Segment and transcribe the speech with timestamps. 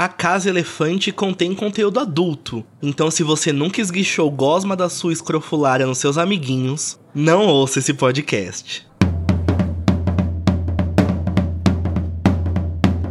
[0.00, 5.84] A Casa Elefante contém conteúdo adulto, então se você nunca esguichou gosma da sua escrofulária
[5.84, 8.86] nos seus amiguinhos, não ouça esse podcast.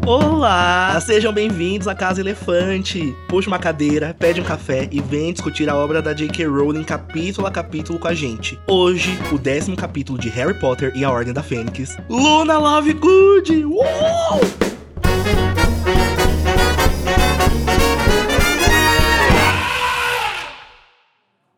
[0.06, 0.98] Olá!
[1.02, 3.14] Sejam bem-vindos à Casa Elefante.
[3.28, 6.46] Puxa uma cadeira, pede um café e vem discutir a obra da J.K.
[6.46, 8.58] Rowling capítulo a capítulo com a gente.
[8.66, 11.98] Hoje, o décimo capítulo de Harry Potter e a Ordem da Fênix.
[12.10, 13.66] Luna Lovegood!
[13.66, 14.67] Uou!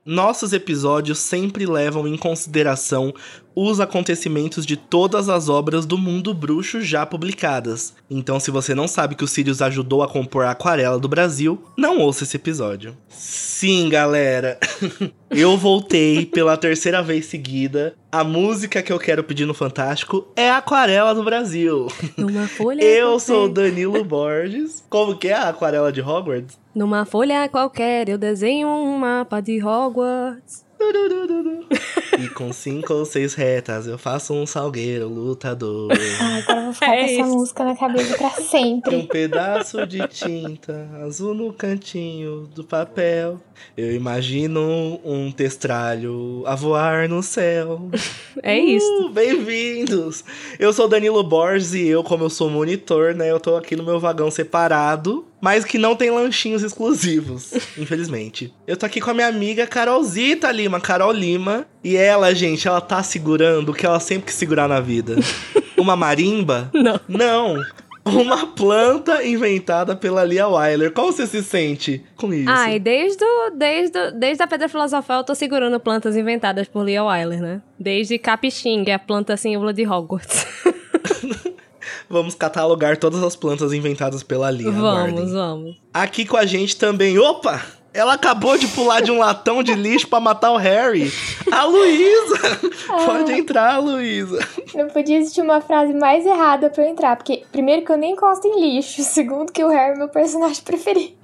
[0.05, 3.13] Nossos episódios sempre levam em consideração
[3.67, 7.93] os acontecimentos de todas as obras do mundo bruxo já publicadas.
[8.09, 11.61] Então, se você não sabe que o Sirius ajudou a compor a Aquarela do Brasil,
[11.77, 12.95] não ouça esse episódio.
[13.09, 14.57] Sim, galera.
[15.29, 17.95] eu voltei pela terceira vez seguida.
[18.11, 21.87] A música que eu quero pedir no Fantástico é a Aquarela do Brasil.
[22.17, 24.83] Numa folha Eu sou o Danilo Borges.
[24.89, 26.57] Como que é a Aquarela de Hogwarts?
[26.73, 30.68] Numa folha qualquer eu desenho um mapa de Hogwarts.
[32.21, 35.89] E com cinco ou seis retas eu faço um salgueiro lutador.
[36.21, 37.25] Ah, agora eu vou ficar É com essa isso.
[37.37, 39.03] música na cabeça pra Tem um sempre.
[39.03, 43.39] pedaço de tinta azul no cantinho do papel.
[43.77, 47.89] Eu imagino um testralho a voar no céu.
[48.41, 48.87] É isso.
[49.07, 50.23] Uh, Bem-vindos!
[50.57, 53.83] Eu sou Danilo Borges e eu, como eu sou monitor, né, eu tô aqui no
[53.83, 58.53] meu vagão separado, mas que não tem lanchinhos exclusivos, infelizmente.
[58.67, 62.81] Eu tô aqui com a minha amiga Carolzita Lima, Carol Lima, e ela, gente, ela
[62.81, 65.15] tá segurando o que ela sempre quis segurar na vida.
[65.77, 66.69] Uma marimba?
[66.73, 66.99] Não.
[67.07, 67.63] Não!
[68.05, 70.91] Uma planta inventada pela Lia Wyler.
[70.91, 72.49] Como você se sente com isso?
[72.75, 76.81] E desde, o- desde, o- desde a Pedra Filosofal eu tô segurando plantas inventadas por
[76.83, 77.61] Leah Wyler, né?
[77.79, 78.17] Desde
[78.89, 80.47] é a planta símbolo de Hogwarts.
[82.09, 84.69] Vamos catalogar todas as plantas inventadas pela Lia.
[84.69, 85.15] aguardem.
[85.15, 85.77] vamos, vamos.
[85.93, 87.17] Aqui com a gente também.
[87.19, 87.61] Opa!
[87.91, 91.11] Ela acabou de pular de um latão de lixo pra matar o Harry.
[91.51, 92.37] A Luísa!
[93.05, 94.39] Pode entrar, Luísa.
[94.75, 97.15] Não podia existir uma frase mais errada pra eu entrar.
[97.15, 99.01] Porque, primeiro, que eu nem encosto em lixo.
[99.01, 101.15] Segundo, que o Harry é meu personagem preferido.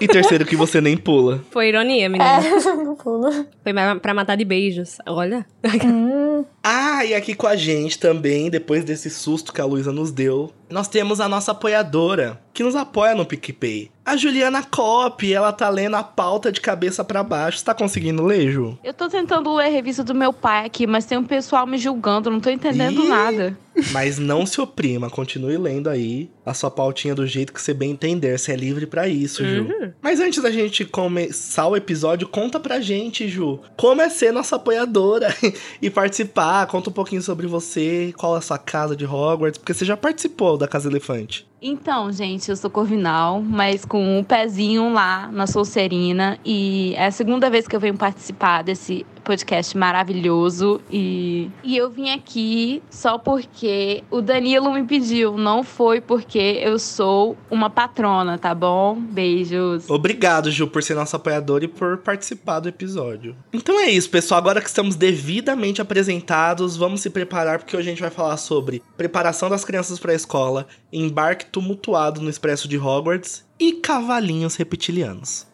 [0.00, 1.42] E terceiro, que você nem pula.
[1.50, 2.40] Foi ironia, menina.
[2.46, 2.50] É,
[2.82, 3.30] não pulo.
[3.62, 4.96] Foi pra matar de beijos.
[5.06, 5.44] Olha.
[5.84, 6.29] Hum,
[6.62, 10.52] Ah, e aqui com a gente também, depois desse susto que a Luísa nos deu,
[10.68, 13.90] nós temos a nossa apoiadora, que nos apoia no PicPay.
[14.04, 17.58] A Juliana Cop, ela tá lendo a pauta de cabeça pra baixo.
[17.58, 18.78] Você tá conseguindo ler, Ju?
[18.82, 21.78] Eu tô tentando ler a revista do meu pai aqui, mas tem um pessoal me
[21.78, 23.56] julgando, não tô entendendo nada.
[23.92, 27.92] Mas não se oprima, continue lendo aí a sua pautinha do jeito que você bem
[27.92, 28.38] entender.
[28.38, 29.68] Você é livre pra isso, Ju.
[30.02, 34.56] Mas antes da gente começar o episódio, conta pra gente, Ju, como é ser nossa
[34.56, 35.34] apoiadora
[35.80, 36.66] e participar.
[36.66, 39.96] Conta um pouquinho sobre você, qual é a sua casa de Hogwarts, porque você já
[39.96, 41.48] participou da Casa Elefante.
[41.62, 46.38] Então, gente, eu sou Corvinal, mas com um pezinho lá na Solcerina.
[46.42, 50.80] E é a segunda vez que eu venho participar desse podcast maravilhoso.
[50.90, 56.78] E, e eu vim aqui só porque o Danilo me pediu, não foi porque eu
[56.78, 58.96] sou uma patrona, tá bom?
[58.98, 59.88] Beijos.
[59.88, 63.36] Obrigado, Ju, por ser nossa apoiadora e por participar do episódio.
[63.52, 64.38] Então é isso, pessoal.
[64.38, 68.82] Agora que estamos devidamente apresentados, vamos se preparar, porque hoje a gente vai falar sobre
[68.96, 75.46] preparação das crianças para a escola, embarque tumultuado no Expresso de Hogwarts e cavalinhos reptilianos.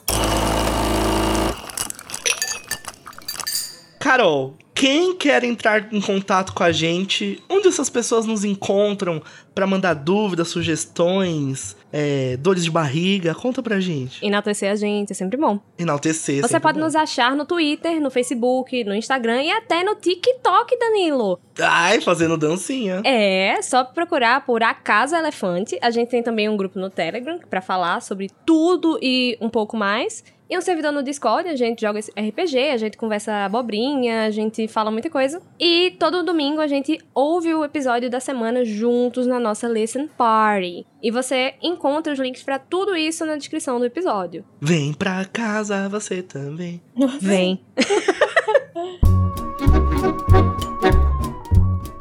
[4.07, 7.43] Carol, quem quer entrar em contato com a gente?
[7.49, 9.21] Onde essas pessoas nos encontram
[9.53, 13.35] para mandar dúvidas, sugestões, é, dores de barriga?
[13.35, 14.25] Conta pra gente.
[14.25, 15.59] Enaltecer a gente é sempre bom.
[15.77, 16.37] Enaltecer.
[16.37, 16.85] Você sempre pode bom.
[16.85, 21.41] nos achar no Twitter, no Facebook, no Instagram e até no TikTok, Danilo.
[21.59, 23.03] Ai, fazendo dancinha.
[23.05, 25.77] É, só procurar por A Casa Elefante.
[25.83, 29.77] A gente tem também um grupo no Telegram pra falar sobre tudo e um pouco
[29.77, 30.23] mais.
[30.49, 34.31] E um servidor no Discord, a gente joga esse RPG, a gente conversa abobrinha, a
[34.31, 35.43] gente fala muita coisa.
[35.59, 40.87] E todo domingo a gente ouve o episódio da semana juntos na nossa Listen Party.
[41.03, 44.45] E você encontra os links pra tudo isso na descrição do episódio.
[44.61, 46.81] Vem pra casa você também.
[47.21, 47.61] Vem.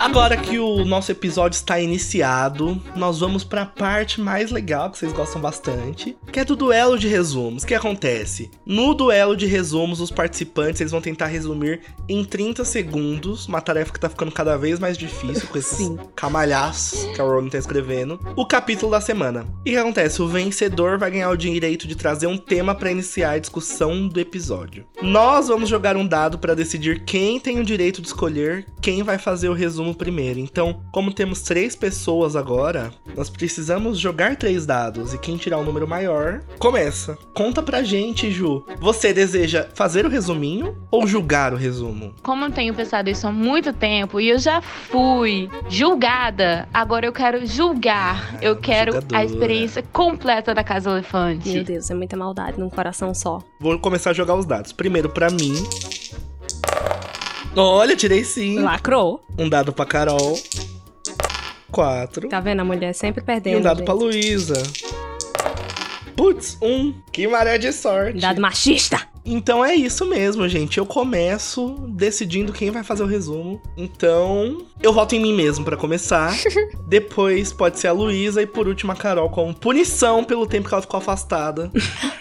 [0.06, 5.00] Agora que o nosso episódio está iniciado, nós vamos para a parte mais legal que
[5.00, 7.64] vocês gostam bastante, que é do duelo de resumos.
[7.64, 8.52] O que acontece?
[8.64, 13.92] No duelo de resumos, os participantes eles vão tentar resumir em 30 segundos, uma tarefa
[13.92, 15.98] que tá ficando cada vez mais difícil com esses Sim.
[16.16, 19.48] camalhaços que a Rowling tá escrevendo, o capítulo da semana.
[19.66, 20.22] E o que acontece?
[20.22, 24.20] O vencedor vai ganhar o direito de trazer um tema para iniciar a discussão do
[24.20, 24.86] episódio.
[25.02, 29.18] Nós vamos jogar um dado para decidir quem tem o direito de escolher quem vai
[29.18, 30.40] fazer o resumo primeiro.
[30.40, 35.14] Então, como temos três pessoas agora, nós precisamos jogar três dados.
[35.14, 37.18] E quem tirar o um número maior, começa.
[37.34, 38.66] Conta pra gente, Ju.
[38.80, 42.14] Você deseja fazer o resuminho ou julgar o resumo?
[42.22, 47.14] Como eu tenho pensado isso há muito tempo e eu já fui julgada, agora eu
[47.14, 48.38] quero julgar.
[48.42, 49.22] eu quero julgadora.
[49.22, 51.50] a experiência completa da Casa Elefante.
[51.50, 53.40] Meu Deus, é muita maldade num coração só.
[53.60, 54.72] Vou começar a jogar os dados.
[54.72, 55.54] Primeiro para mim.
[57.56, 58.60] Olha, tirei sim.
[58.60, 59.26] Lacrou.
[59.38, 60.40] Um dado pra Carol.
[61.72, 62.30] Quatro.
[62.30, 62.62] Tá vendo?
[62.62, 63.56] A mulher sempre perdendo.
[63.56, 63.86] E um dado gente.
[63.86, 64.64] pra Luísa.
[66.16, 66.94] Putz, um.
[67.12, 68.20] Que maré de sorte.
[68.20, 69.08] Dado machista.
[69.26, 70.78] Então é isso mesmo, gente.
[70.78, 73.60] Eu começo decidindo quem vai fazer o resumo.
[73.76, 76.32] Então, eu voto em mim mesmo para começar.
[76.88, 80.74] Depois pode ser a Luísa e por último a Carol como punição pelo tempo que
[80.74, 81.72] ela ficou afastada.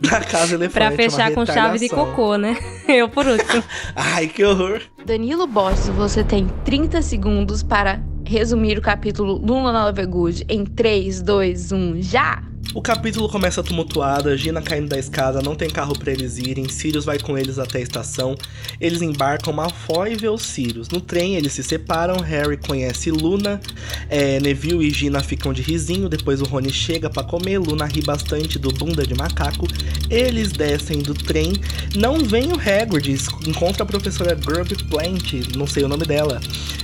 [0.00, 0.72] da casa elefante.
[0.72, 2.56] Pra fechar com chave de cocô, né?
[2.88, 3.62] Eu por último.
[3.94, 4.80] Ai, que horror.
[5.04, 11.22] Danilo Borges, você tem 30 segundos para resumir o capítulo Luna Nova Good em 3,
[11.22, 12.47] 2, 1, já!
[12.74, 17.04] O capítulo começa tumultuado, Gina caindo da escada, não tem carro para eles irem, Sirius
[17.04, 18.36] vai com eles até a estação.
[18.78, 20.90] Eles embarcam, Malfoy vê os Sirius.
[20.90, 23.58] No trem, eles se separam, Harry conhece Luna,
[24.10, 28.02] é, Neville e Gina ficam de risinho, depois o Rony chega para comer, Luna ri
[28.02, 29.66] bastante do bunda de macaco.
[30.10, 31.54] Eles descem do trem,
[31.96, 36.38] não vem o Hagrid, encontra a professora Grub Plant, não sei o nome dela.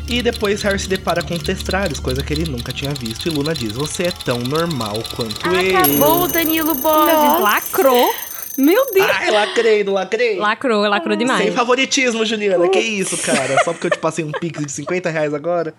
[0.09, 3.31] E depois Harry se depara com os testralhos, coisa que ele nunca tinha visto, e
[3.31, 5.74] Luna diz, você é tão normal quanto ah, ele.
[5.77, 7.41] Acabou o Danilo Borges.
[7.41, 8.15] Lacrou.
[8.57, 9.11] Meu Deus!
[9.13, 10.39] Ai, lacrei, não lacrei?
[10.39, 11.43] Lacrou, lacrou demais.
[11.43, 12.69] Sem favoritismo, Juliana.
[12.69, 13.63] Que isso, cara?
[13.65, 15.75] Só porque eu te passei um pix de 50 reais agora.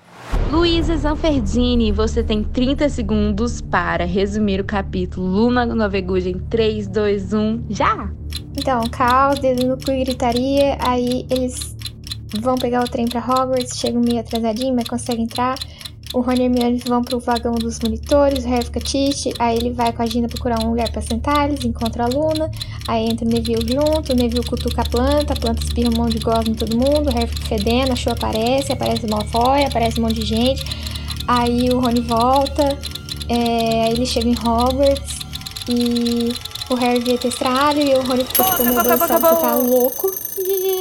[0.52, 7.34] Luísa Zanferdini, você tem 30 segundos para resumir o capítulo Luna Novegude em 3, 2,
[7.34, 8.10] 1, já!
[8.58, 11.76] Então, caos, dedo no cu e gritaria, aí eles
[12.42, 15.56] vão pegar o trem para Hogwarts, chegam meio atrasadinho, mas conseguem entrar.
[16.16, 19.72] O Rony e Hermione vão pro vagão dos monitores, o Harry fica triste, aí ele
[19.72, 22.50] vai com a Gina procurar um lugar para sentar, eles encontram a Luna,
[22.88, 26.18] aí entra o Neville junto, o Neville cutuca a planta, a planta espirra um monte
[26.18, 29.66] de gosma em todo mundo, o Harry fica fedendo, a Cho aparece, aparece o Malfoy,
[29.66, 30.64] aparece um monte de gente,
[31.28, 32.80] aí o Rony volta,
[33.28, 35.20] é, aí ele chega em Hogwarts
[35.68, 36.32] e
[36.70, 40.16] o Harry vê testralho e o Rony fica tipo, meu Deus, você tá louco.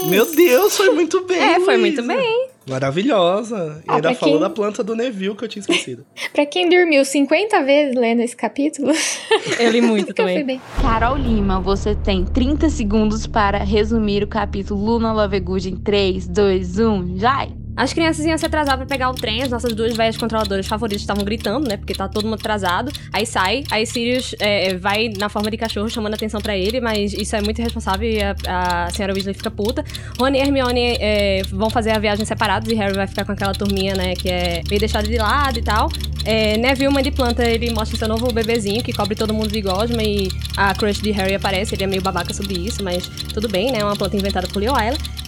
[0.07, 1.43] Meu Deus, foi muito bem.
[1.43, 2.44] É, foi muito bem.
[2.69, 3.83] Maravilhosa.
[3.85, 4.41] E ah, ainda falou quem...
[4.41, 6.05] da planta do Neville que eu tinha esquecido.
[6.33, 8.93] pra quem dormiu 50 vezes lendo esse capítulo.
[9.59, 10.61] eu li muito também.
[10.81, 16.79] Carol Lima, você tem 30 segundos para resumir o capítulo Luna Lovegood em 3, 2,
[16.79, 17.49] 1, já!
[17.76, 21.03] As crianças iam se atrasar para pegar o trem, as nossas duas velhas controladoras favoritas
[21.03, 21.76] estavam gritando, né?
[21.76, 22.93] Porque tá todo mundo atrasado.
[23.12, 27.12] Aí sai, aí Sirius é, vai na forma de cachorro chamando atenção para ele, mas
[27.12, 29.85] isso é muito irresponsável e a, a senhora Weasley fica puta.
[30.19, 33.53] Rony e Hermione é, vão fazer a viagem separados e Harry vai ficar com aquela
[33.53, 34.15] turminha, né?
[34.15, 35.91] Que é meio deixada de lado e tal.
[36.25, 39.61] É, Neville, mãe de planta, ele mostra seu novo bebezinho que cobre todo mundo de
[39.61, 41.75] gosma e a crush de Harry aparece.
[41.75, 43.81] Ele é meio babaca sobre isso, mas tudo bem, né?
[43.81, 44.75] É uma planta inventada por Leo.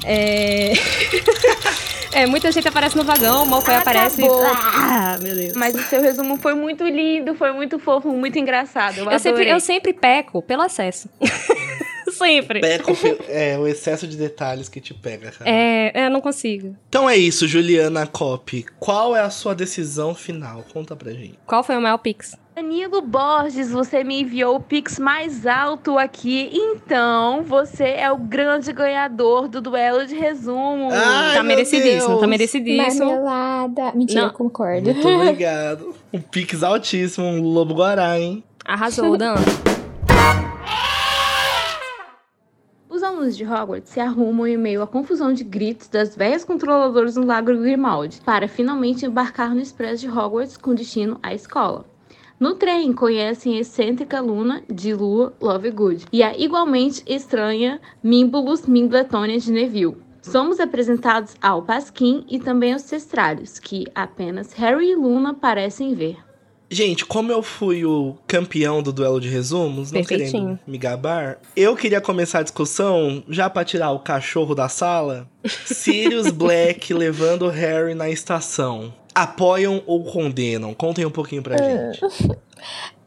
[0.06, 0.72] É...
[2.12, 4.22] É, muita gente aparece no vagão, o Malfoy aparece.
[4.24, 5.52] Ah, meu Deus.
[5.54, 9.00] Mas o seu resumo foi muito lindo, foi muito fofo, muito engraçado.
[9.00, 11.10] Eu, eu sempre, eu sempre peco pelo acesso.
[12.16, 12.60] sempre.
[12.60, 12.92] Peco,
[13.28, 15.50] é o excesso de detalhes que te pega, cara.
[15.50, 16.74] É, eu não consigo.
[16.88, 18.64] Então é isso, Juliana Cop.
[18.78, 20.64] Qual é a sua decisão final?
[20.72, 21.38] Conta pra gente.
[21.46, 22.34] Qual foi o maior pix?
[22.56, 28.72] Danilo Borges, você me enviou o Pix mais alto aqui, então você é o grande
[28.72, 30.88] ganhador do duelo de resumo.
[30.90, 32.20] Ai, tá merecidíssimo, Deus.
[32.20, 33.04] tá merecidíssimo.
[33.04, 33.92] Marmelada.
[33.94, 34.28] Mentira, Não.
[34.28, 34.90] eu concordo.
[34.90, 35.94] Muito obrigado.
[36.10, 38.42] Um Pix altíssimo, um lobo guará, hein?
[38.64, 39.34] Arrasou, Dan.
[42.88, 47.16] Os alunos de Hogwarts se arrumam em meio à confusão de gritos das velhas controladoras
[47.16, 51.84] no Lago Grimaldi para finalmente embarcar no expresso de Hogwarts com destino à escola.
[52.38, 59.38] No trem, conhecem a excêntrica Luna de Lua Lovegood e a igualmente estranha Mimbulus Mimbletonia
[59.38, 59.96] de Neville.
[60.20, 66.18] Somos apresentados ao Pasquim e também aos Testralhos, que apenas Harry e Luna parecem ver.
[66.68, 71.74] Gente, como eu fui o campeão do duelo de resumos, não querendo me gabar, eu
[71.74, 75.26] queria começar a discussão já para tirar o cachorro da sala.
[75.64, 80.74] Sirius Black levando Harry na estação apoiam ou condenam?
[80.74, 82.00] Contem um pouquinho pra gente.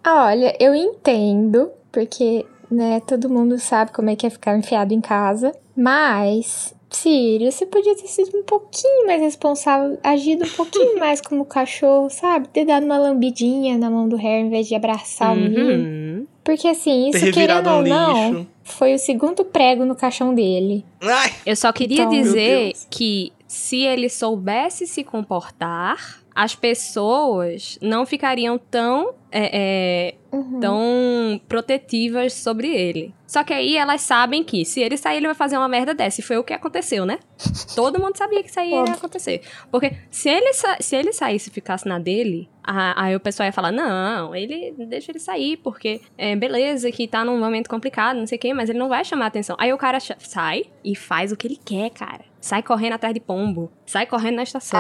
[0.05, 5.01] Olha, eu entendo, porque, né, todo mundo sabe como é que é ficar enfiado em
[5.01, 11.21] casa, mas Sirius, você podia ter sido um pouquinho mais responsável, agido um pouquinho mais
[11.21, 12.47] como cachorro, sabe?
[12.47, 15.37] Ter dado uma lambidinha na mão do Harry em vez de abraçar uhum.
[15.37, 16.27] o menino.
[16.43, 18.47] Porque assim, Ter isso revirado querendo um ou não, lixo.
[18.71, 20.85] Foi o segundo prego no caixão dele.
[21.01, 28.05] Ai, Eu só queria Então, dizer que se ele soubesse se comportar, as pessoas não
[28.05, 30.60] ficariam tão, é, é, Uhum.
[30.60, 33.13] tão protetivas sobre ele.
[33.27, 36.22] Só que aí elas sabem que se ele sair, ele vai fazer uma merda dessa.
[36.22, 37.19] E foi o que aconteceu, né?
[37.75, 39.41] Todo mundo sabia que isso aí ia acontecer.
[39.72, 43.53] Porque se ele, se ele saísse e ficasse na dele, a- aí o pessoal ia
[43.53, 48.27] falar: não, ele deixa ele sair, porque é beleza que tá num momento complicado, não
[48.27, 49.55] sei o quê, mas ele não vai chamar atenção.
[49.60, 52.28] Aí o cara sai e faz o que ele quer, cara.
[52.41, 54.79] Sai correndo atrás de pombo, sai correndo na estação,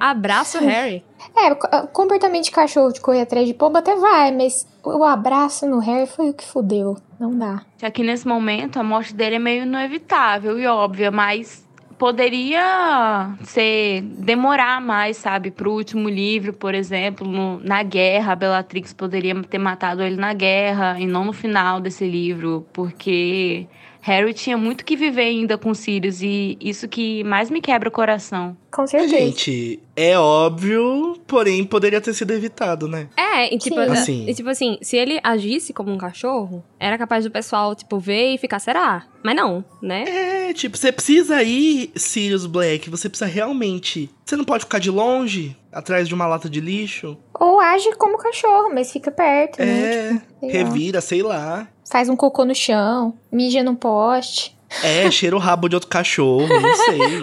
[0.00, 1.04] Ah, abraça o Harry.
[1.36, 1.54] É,
[1.92, 6.06] comportamento de cachorro de correr atrás de pombo até vai, mas o abraço no Harry
[6.06, 6.96] foi o que fudeu.
[7.18, 7.62] Não dá.
[7.78, 11.66] Já que nesse momento a morte dele é meio inevitável e óbvia, mas
[11.98, 15.50] poderia ser demorar mais, sabe?
[15.50, 20.32] Pro último livro, por exemplo, no- na guerra, a Bellatrix poderia ter matado ele na
[20.32, 23.66] guerra e não no final desse livro, porque
[24.06, 27.92] Harry tinha muito que viver ainda com Sirius e isso que mais me quebra o
[27.92, 28.56] coração.
[28.70, 29.16] Com certeza.
[29.18, 33.08] gente, é óbvio, porém poderia ter sido evitado, né?
[33.16, 33.90] É, e tipo, Sim.
[33.90, 34.26] Assim.
[34.28, 38.34] e, tipo assim, se ele agisse como um cachorro, era capaz do pessoal, tipo, ver
[38.34, 39.06] e ficar, será?
[39.24, 40.04] Mas não, né?
[40.06, 44.08] É, tipo, você precisa ir, Sirius Black, você precisa realmente.
[44.24, 47.18] Você não pode ficar de longe, atrás de uma lata de lixo.
[47.38, 49.66] Ou age como cachorro, mas fica perto, né?
[49.66, 50.08] É,
[50.40, 50.52] Sei lá.
[50.52, 51.68] revira, sei lá.
[51.90, 54.56] Faz um cocô no chão, mija no poste.
[54.82, 56.74] É, cheira o rabo de outro cachorro, não O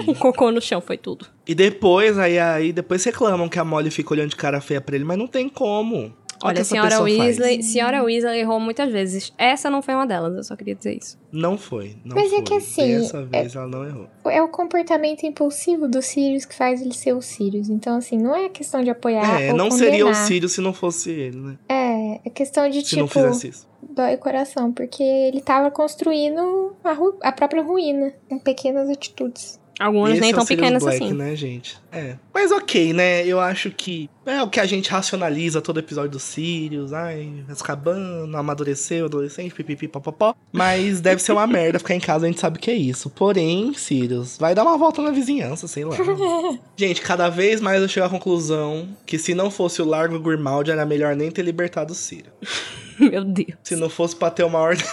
[0.06, 0.16] sei.
[0.16, 1.26] cocô no chão foi tudo.
[1.46, 4.96] E depois, aí, aí, depois reclamam que a Molly fica olhando de cara feia pra
[4.96, 6.14] ele, mas não tem como.
[6.44, 7.20] Olha, a senhora pessoa faz.
[7.40, 9.34] Weasley, senhora Weasley errou muitas vezes.
[9.38, 11.18] Essa não foi uma delas, eu só queria dizer isso.
[11.32, 12.42] Não foi, não Mas é foi.
[12.44, 14.08] que assim, Dessa vez ela não errou.
[14.26, 17.70] É o comportamento impulsivo do Sirius que faz ele ser o Sirius.
[17.70, 20.28] Então, assim, não é questão de apoiar é, ou não seria o condenar.
[20.28, 21.58] Sirius se não fosse ele, né?
[21.70, 23.68] É, é questão de, Se não tipo, fizesse isso.
[23.82, 24.72] dói o coração.
[24.72, 29.60] Porque ele tava construindo a, ru- a própria ruína com pequenas atitudes.
[29.80, 31.14] Algumas nem é tão pequenas Black, assim.
[31.14, 31.78] né, gente?
[31.92, 32.16] É.
[32.34, 33.26] Mas ok, né?
[33.26, 36.94] Eu acho que é o que a gente racionaliza todo episódio do Sirius.
[36.94, 40.36] Ai, Azkaban, amadureceu, adolescente, pipipi, popopó.
[40.52, 43.10] Mas deve ser uma merda ficar em casa, a gente sabe que é isso.
[43.10, 45.96] Porém, Sirius, vai dar uma volta na vizinhança, sei lá.
[46.78, 50.70] gente, cada vez mais eu chego à conclusão que se não fosse o Largo Grimald,
[50.70, 52.34] era melhor nem ter libertado o Sirius.
[53.00, 53.58] Meu Deus.
[53.64, 54.86] Se não fosse pra ter uma ordem,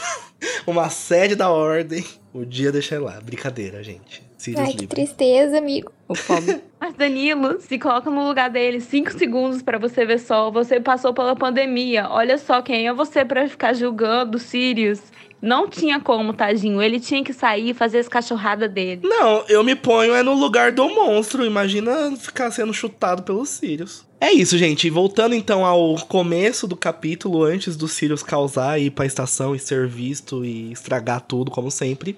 [0.67, 3.21] uma sede da ordem, o dia deixa lá.
[3.21, 4.30] Brincadeira, gente.
[4.41, 4.97] Sirius Ai, que livre.
[4.97, 5.93] tristeza, amigo.
[6.09, 6.63] O pobre.
[6.81, 10.51] Mas Danilo, se coloca no lugar dele, cinco segundos pra você ver só.
[10.51, 12.09] Você passou pela pandemia.
[12.09, 15.03] Olha só quem é você pra ficar julgando o Sirius.
[15.43, 16.81] Não tinha como, tadinho.
[16.81, 19.03] Ele tinha que sair e fazer as cachorradas dele.
[19.05, 21.45] Não, eu me ponho é no lugar do monstro.
[21.45, 24.07] Imagina ficar sendo chutado pelos Sirius.
[24.19, 24.89] É isso, gente.
[24.89, 29.59] Voltando então ao começo do capítulo, antes do Sirius causar e ir pra estação e
[29.59, 32.17] ser visto e estragar tudo, como sempre.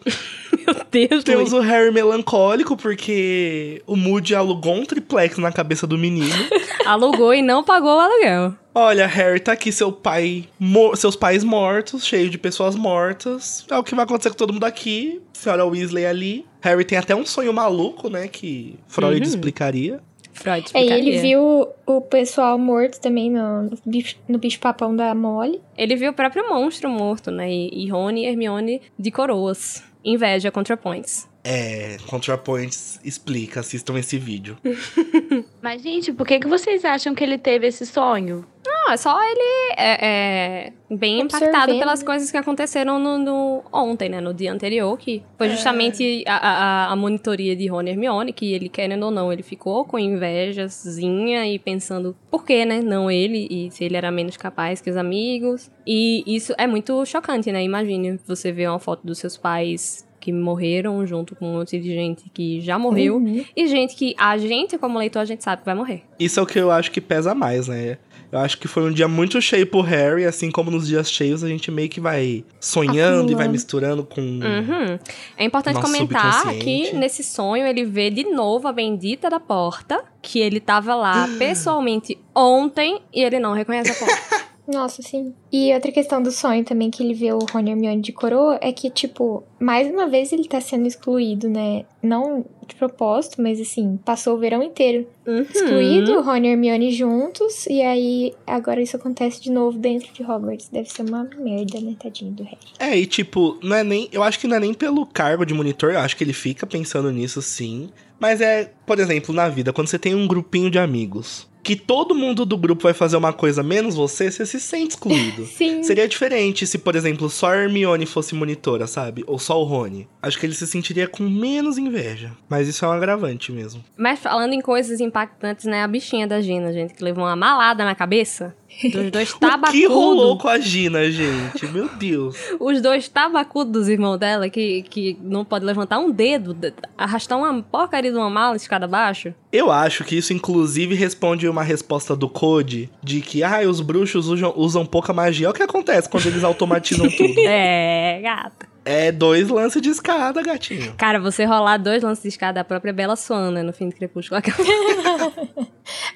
[0.67, 1.65] Meu Deus, Temos Luiz.
[1.65, 6.35] o Harry melancólico, porque o Moody alugou um triplex na cabeça do menino.
[6.87, 8.55] Alugou e não pagou o aluguel.
[8.75, 10.49] Olha, Harry, tá aqui seu pai,
[10.97, 13.65] seus pais mortos, cheio de pessoas mortas.
[13.71, 15.21] É o que vai acontecer com todo mundo aqui.
[15.33, 16.47] Senhora Weasley ali.
[16.61, 18.29] Harry tem até um sonho maluco, né?
[18.29, 19.23] Que Freud Uhum.
[19.23, 20.01] explicaria.
[20.33, 20.97] Freud É, explicaria.
[20.99, 25.61] ele viu o pessoal morto também no, no bicho, no bicho-papão da Molly.
[25.77, 27.51] Ele viu o próprio monstro morto, né?
[27.53, 29.83] E, e Rony e Hermione de coroas.
[30.05, 31.32] Inveja contra points.
[31.45, 34.57] É, ContraPoints explica, assistam esse vídeo.
[35.61, 38.47] Mas, gente, por que, que vocês acham que ele teve esse sonho?
[38.65, 41.79] Não, é só ele é, é, bem impactado Observando.
[41.81, 44.21] pelas coisas que aconteceram no, no- ontem, né?
[44.21, 48.69] No dia anterior, que foi justamente a, a, a monitoria de Rony Hermione, que ele,
[48.69, 52.81] querendo ou não, ele ficou com invejazinha e pensando por que, né?
[52.81, 55.71] Não ele, e se ele era menos capaz que os amigos.
[55.87, 57.63] E isso é muito chocante, né?
[57.63, 61.93] Imagine você ver uma foto dos seus pais que morreram junto com um monte de
[61.93, 63.17] gente que já morreu.
[63.17, 63.45] Uhum.
[63.57, 66.05] E gente que a gente, como leitor, a gente sabe que vai morrer.
[66.19, 67.99] Isso é o que eu acho que pesa mais, né?
[68.31, 71.45] Eu acho que foi um dia muito cheio pro Harry, assim como nos dias cheios
[71.45, 74.23] a gente meio que vai sonhando e vai misturando com.
[74.23, 74.99] Uhum.
[75.37, 80.03] É importante Nosso comentar que nesse sonho ele vê de novo a bendita da porta,
[80.23, 84.47] que ele tava lá pessoalmente ontem e ele não reconhece a porta.
[84.67, 85.35] Nossa, sim.
[85.53, 88.59] E outra questão do sonho também que ele vê o Rony e Hermione de coroa
[88.61, 91.85] é que, tipo, mais uma vez ele tá sendo excluído, né?
[92.03, 95.41] Não de propósito, mas assim, passou o verão inteiro Uhum.
[95.43, 100.69] excluído, Rony e Hermione juntos, e aí agora isso acontece de novo dentro de Hogwarts.
[100.69, 102.59] Deve ser uma merda, né, tadinho do Harry.
[102.79, 104.09] É, e tipo, não é nem.
[104.13, 106.67] Eu acho que não é nem pelo cargo de monitor, eu acho que ele fica
[106.67, 107.91] pensando nisso sim.
[108.19, 112.15] Mas é, por exemplo, na vida, quando você tem um grupinho de amigos que todo
[112.15, 115.47] mundo do grupo vai fazer uma coisa menos você, você se sente excluído.
[115.57, 115.83] Sim.
[115.83, 119.23] Seria diferente se, por exemplo, só a Hermione fosse monitora, sabe?
[119.27, 120.09] Ou só o Rony.
[120.21, 122.33] Acho que ele se sentiria com menos inveja.
[122.49, 123.83] Mas isso é um agravante mesmo.
[123.97, 125.83] Mas falando em coisas impactantes, né?
[125.83, 128.55] A bichinha da Gina, gente, que levou uma malada na cabeça.
[128.93, 129.39] Dos dois O
[129.71, 130.43] que rolou tabacudos.
[130.43, 131.67] com a Gina, gente?
[131.69, 132.37] Meu Deus.
[132.59, 137.39] Os dois tabacudos dos irmãos dela, que, que não pode levantar um dedo, de- arrastar
[137.39, 139.35] uma porcaria de uma mala escada abaixo.
[139.53, 144.27] Eu acho que isso, inclusive, responde uma resposta do Code de que, ah, os bruxos
[144.29, 145.47] usam, usam pouca magia.
[145.47, 147.35] É o que acontece quando eles automatizam tudo.
[147.39, 148.72] É, gata.
[148.85, 150.95] É dois lances de escada, gatinho.
[150.97, 154.41] Cara, você rolar dois lances de escada, a própria Bela Suana no fim do Crepúsculo.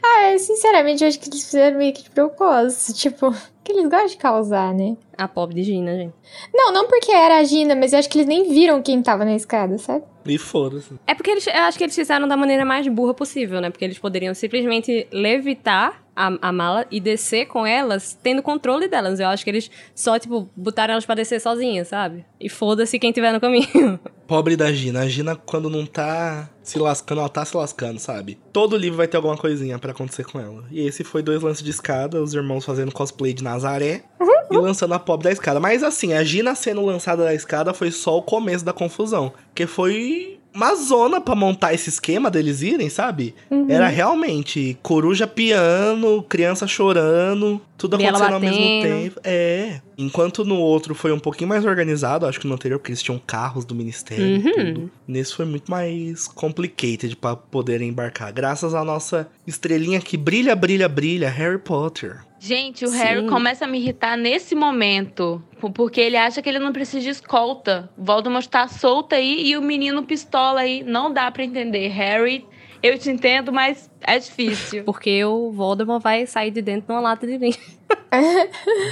[0.03, 2.97] Ah, eu, sinceramente, eu acho que eles fizeram meio que de propósito.
[2.97, 4.97] Tipo, que eles gostam de causar, né?
[5.19, 6.15] A pobre de Gina, gente.
[6.55, 9.25] Não, não porque era a Gina, mas eu acho que eles nem viram quem tava
[9.25, 10.05] na escada, sabe?
[10.25, 10.95] E foda-se.
[11.07, 13.71] É porque eles, eu acho que eles fizeram da maneira mais burra possível, né?
[13.71, 19.21] Porque eles poderiam simplesmente levitar a, a mala e descer com elas, tendo controle delas.
[19.21, 22.25] Eu acho que eles só, tipo, botaram elas pra descer sozinhas, sabe?
[22.41, 24.01] E foda-se quem tiver no caminho.
[24.27, 25.01] Pobre da Gina.
[25.01, 28.39] A Gina, quando não tá se lascando, ela tá se lascando, sabe?
[28.53, 30.65] Todo livro vai ter alguma coisinha pra acontecer com ela.
[30.71, 34.03] E esse foi dois lances de escada, os irmãos fazendo cosplay de Nazaré
[34.51, 35.61] e lançando a pobre da escada.
[35.61, 39.33] Mas assim, a Gina sendo lançada da escada foi só o começo da confusão.
[39.55, 43.35] Que foi uma zona pra montar esse esquema deles irem, sabe?
[43.51, 43.67] Uhum.
[43.69, 49.21] Era realmente coruja piano, criança chorando, tudo acontecendo ao mesmo tempo.
[49.23, 49.81] É.
[49.99, 53.21] Enquanto no outro foi um pouquinho mais organizado, acho que no anterior, porque eles tinham
[53.27, 54.53] carros do ministério e Uhum.
[54.75, 54.91] tudo.
[55.07, 58.33] Nesse foi muito mais complicated pra poderem embarcar.
[58.33, 62.19] Graças à nossa estrelinha que brilha, brilha, brilha, Harry Potter.
[62.39, 62.99] Gente, o Sim.
[62.99, 65.43] Harry começa a me irritar nesse momento.
[65.61, 67.89] po- Porque ele acha que ele não precisa de escolta.
[67.97, 70.83] Voldemort tá solto aí e o menino pistola aí.
[70.83, 71.89] Não dá pra entender.
[71.89, 72.45] Harry,
[72.83, 74.85] eu te entendo, mas é difícil.
[74.85, 77.77] Porque o Voldemort vai sair de dentro de uma lata de lixo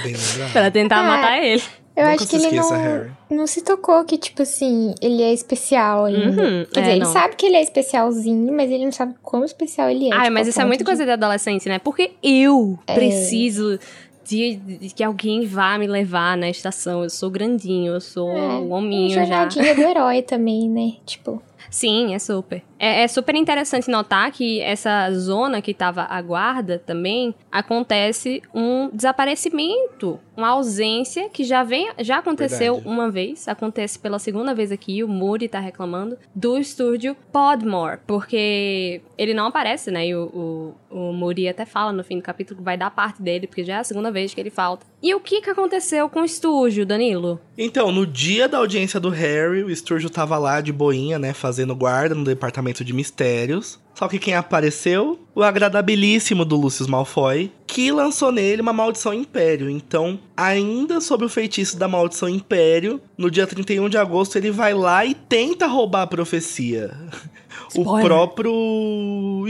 [0.03, 0.51] Bem lembrado.
[0.51, 1.63] pra tentar Ah, matar ele.
[1.95, 3.11] Eu Nunca acho que ele esqueça, não, Harry.
[3.29, 6.41] não se tocou que, tipo assim, ele é especial ainda.
[6.43, 7.11] Uhum, Quer é, dizer, ele não.
[7.13, 10.13] sabe que ele é especialzinho, mas ele não sabe como especial ele é.
[10.13, 11.79] Ai, tipo, mas a isso é muito de- coisa de adolescente, né?
[11.79, 12.93] Porque eu É.
[12.95, 13.79] preciso
[14.27, 17.01] de, de que alguém vá me levar na estação.
[17.03, 19.21] Eu sou grandinho, eu sou É, um hominho já.
[19.23, 20.93] jornadinha do herói também, né?
[21.05, 22.61] Tipo, Sim, é super.
[22.79, 28.89] É, é super interessante notar que essa zona que tava à guarda também acontece um
[28.93, 32.95] desaparecimento, uma ausência que já vem, já aconteceu Verdade.
[32.95, 39.01] uma vez, acontece pela segunda vez aqui, o Moody tá reclamando do estúdio Podmore, porque
[39.17, 40.07] ele não aparece, né?
[40.07, 43.21] E o, o, o Moody até fala no fim do capítulo que vai dar parte
[43.21, 44.85] dele, porque já é a segunda vez que ele falta.
[45.01, 47.39] E o que que aconteceu com o estúdio, Danilo?
[47.57, 51.75] Então, no dia da audiência do Harry, o Sturgeon tava lá de boinha, né, fazendo
[51.75, 53.79] guarda no departamento de mistérios.
[53.95, 55.17] Só que quem apareceu?
[55.33, 59.69] O agradabilíssimo do Lucius Malfoy, que lançou nele uma maldição Império.
[59.69, 64.73] Então, ainda sob o feitiço da maldição Império, no dia 31 de agosto ele vai
[64.73, 66.91] lá e tenta roubar a profecia.
[67.75, 68.05] O Spoiler.
[68.05, 68.53] próprio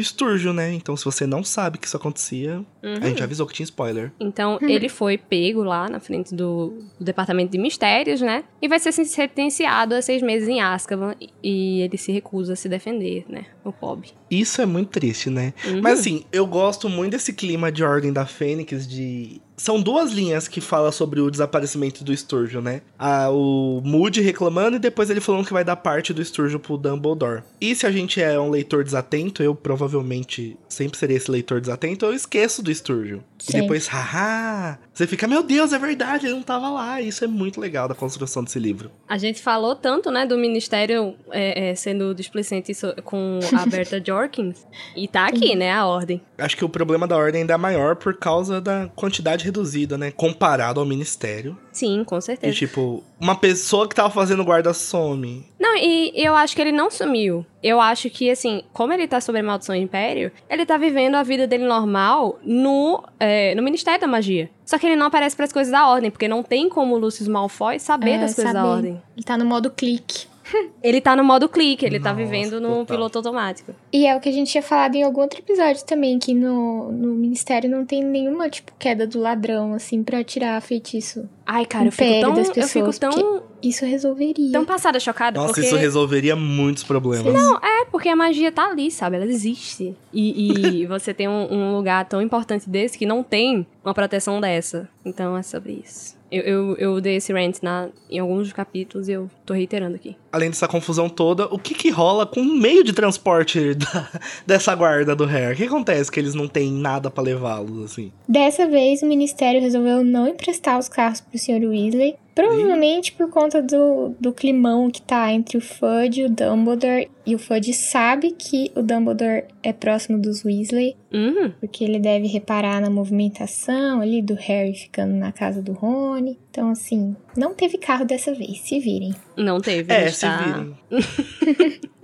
[0.04, 0.74] Sturgeon, né?
[0.74, 2.94] Então, se você não sabe que isso acontecia, Uhum.
[3.02, 4.12] a gente avisou que tinha spoiler.
[4.20, 8.44] Então, ele foi pego lá na frente do, do Departamento de Mistérios, né?
[8.62, 11.16] E vai ser sentenciado a seis meses em Azkaban.
[11.44, 13.46] e- ele se recusa a se defender, né?
[13.64, 14.10] O pobre.
[14.30, 15.54] Isso é muito triste, né?
[15.66, 15.82] Uhum.
[15.82, 19.42] Mas assim, eu gosto muito desse clima de Ordem da Fênix, de...
[19.58, 22.82] São duas linhas que fala sobre o desaparecimento do Sturgeon, né?
[23.00, 26.78] Ah, o Moody reclamando e depois ele falando que vai dar parte do Sturgeon pro
[26.78, 27.44] Dumbledore.
[27.60, 32.06] E se a gente é um leitor desatento, eu provavelmente sempre serei esse leitor desatento,
[32.06, 33.20] eu esqueço do Sturgeon.
[33.48, 33.62] E Sim.
[33.62, 37.02] depois, haha, você fica, meu Deus, é verdade, ele não tava lá.
[37.02, 38.92] Isso é muito legal da construção desse livro.
[39.08, 44.66] A gente falou tanto, né, do Ministério é, é, sendo displicente com a Berta Jorkins.
[44.96, 46.22] E tá aqui, né, a ordem.
[46.38, 50.12] Acho que o problema da Ordem ainda é maior por causa da quantidade reduzida, né?
[50.12, 51.58] Comparado ao Ministério.
[51.72, 52.54] Sim, com E, certeza.
[52.56, 55.46] tipo, uma pessoa que tava fazendo guarda some.
[55.60, 57.46] Não, e eu acho que ele não sumiu.
[57.64, 61.16] Eu acho que, assim, como ele tá sob a maldição do Império, ele tá vivendo
[61.16, 64.50] a vida dele normal no, é, no Ministério da Magia.
[64.66, 67.28] Só que ele não aparece pras coisas da Ordem, porque não tem como o Lucius
[67.28, 68.74] Malfoy saber É, das coisas da saber.
[68.74, 69.02] Ordem.
[69.16, 70.28] ele tá no modo clique.
[70.82, 72.86] Ele tá no modo clique, ele tá Nossa, vivendo no total.
[72.86, 73.74] piloto automático.
[73.92, 76.92] E é o que a gente tinha falado em algum outro episódio também, que no,
[76.92, 81.28] no Ministério não tem nenhuma, tipo, queda do ladrão, assim, pra tirar feitiço.
[81.46, 84.52] Ai, cara, eu fico tão, das eu fico pessoas, tão isso resolveria.
[84.52, 85.66] Tão passada chocada Nossa, porque...
[85.66, 87.34] isso resolveria muitos problemas.
[87.34, 89.16] Não, é porque a magia tá ali, sabe?
[89.16, 89.96] Ela existe.
[90.14, 94.40] E, e você tem um, um lugar tão importante desse que não tem uma proteção
[94.40, 94.88] dessa.
[95.04, 96.16] Então é sobre isso.
[96.32, 100.16] Eu, eu, eu dei esse rant na, em alguns capítulos e eu tô reiterando aqui.
[100.36, 104.10] Além dessa confusão toda, o que que rola com o meio de transporte da-
[104.46, 105.54] dessa guarda do Harry?
[105.54, 108.12] O que acontece que eles não têm nada pra levá-los, assim?
[108.28, 111.64] Dessa vez, o ministério resolveu não emprestar os carros pro Sr.
[111.66, 112.16] Weasley.
[112.36, 117.08] Provavelmente por conta do, do climão que tá entre o Fudge e o Dumbledore.
[117.26, 120.98] E o Fudge sabe que o Dumbledore é próximo dos Weasley.
[121.14, 121.54] Uhum.
[121.62, 126.38] Porque ele deve reparar na movimentação ali do Harry ficando na casa do Rony.
[126.52, 129.16] Então, assim, não teve carro dessa vez, se virem.
[129.38, 129.92] Não teve.
[129.94, 130.78] É, ele se está- virem.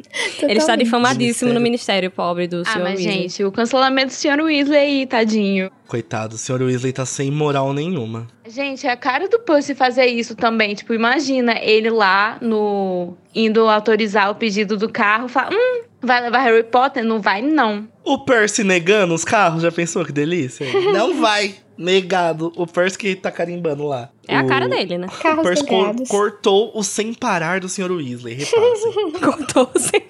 [0.41, 2.11] Ele está difamadíssimo no Ministério.
[2.11, 2.79] pobre do Ah, Sr.
[2.79, 3.13] mas Weasley.
[3.21, 4.41] gente, o cancelamento do Sr.
[4.41, 5.71] Weasley aí, tadinho.
[5.87, 6.61] Coitado, o Sr.
[6.63, 8.27] Weasley tá sem moral nenhuma.
[8.45, 10.75] Gente, é a cara do Percy fazer isso também.
[10.75, 13.15] Tipo, imagina ele lá no.
[13.33, 17.03] indo autorizar o pedido do carro, fala, hum, vai levar Harry Potter?
[17.03, 17.87] Não vai, não.
[18.03, 20.65] O Percy negando os carros, já pensou que delícia?
[20.91, 21.55] Não vai!
[21.77, 22.51] Negado.
[22.55, 24.09] O Percy que tá carimbando lá.
[24.27, 25.07] É a O- cara dele, né?
[25.07, 26.09] O Carros Percy cor- pegados.
[26.09, 27.91] cortou o sem parar do Sr.
[27.91, 29.11] Weasley, repassem.
[29.19, 30.01] Cortou, sem...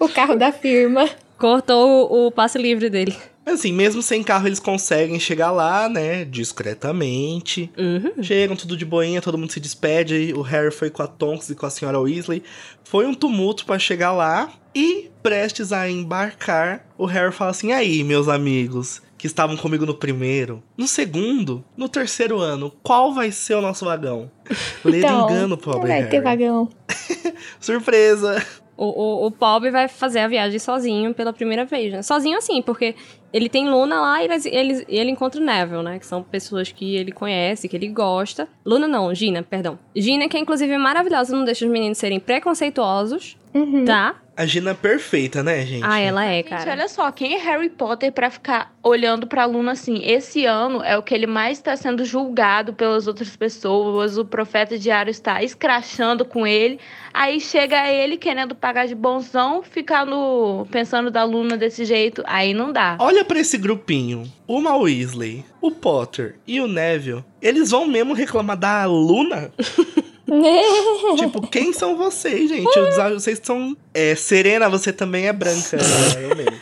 [0.00, 1.08] O carro da firma.
[1.42, 3.12] Cortou o, o passe livre dele.
[3.44, 6.24] Mas assim, mesmo sem carro, eles conseguem chegar lá, né?
[6.24, 7.68] Discretamente.
[7.76, 8.22] Uhum.
[8.22, 10.32] Chegam tudo de boinha, todo mundo se despede.
[10.36, 12.44] O Harry foi com a Tonks e com a senhora Weasley.
[12.84, 14.48] Foi um tumulto pra chegar lá.
[14.72, 19.94] E, prestes a embarcar, o Harry fala assim: aí, meus amigos, que estavam comigo no
[19.94, 24.30] primeiro, no segundo, no terceiro ano, qual vai ser o nosso vagão?
[24.84, 26.10] Ledo Então, engano, pobre vai Harry.
[26.10, 26.68] ter vagão.
[27.60, 28.40] Surpresa!
[28.84, 28.86] O,
[29.24, 32.02] o, o pobre vai fazer a viagem sozinho pela primeira vez, né?
[32.02, 32.96] Sozinho assim, porque
[33.32, 35.98] ele tem Luna lá e eles, eles, ele encontra o Neville, né?
[36.00, 38.48] Que são pessoas que ele conhece, que ele gosta.
[38.66, 39.78] Luna não, Gina, perdão.
[39.94, 43.84] Gina, que é inclusive maravilhosa, não deixa os meninos serem preconceituosos, Uhum.
[43.84, 44.16] tá?
[44.34, 45.84] A Gina é perfeita, né, gente?
[45.84, 46.70] Ah, ela é, Gente, cara.
[46.70, 50.00] olha só, quem é Harry Potter pra ficar olhando pra Luna assim?
[50.02, 54.16] Esse ano é o que ele mais está sendo julgado pelas outras pessoas.
[54.16, 56.80] O profeta diário está escrachando com ele.
[57.12, 62.22] Aí chega ele querendo pagar de bonzão, ficar no pensando da Luna desse jeito.
[62.26, 62.96] Aí não dá.
[63.00, 64.24] Olha pra esse grupinho.
[64.46, 67.22] O Mal Weasley, o Potter e o Neville.
[67.40, 69.52] Eles vão mesmo reclamar da Luna?
[71.18, 72.76] tipo, quem são vocês, gente?
[72.76, 73.76] Eu desafio- vocês são.
[73.94, 75.76] É, Serena, você também é branca.
[75.76, 76.52] É, eu mesmo.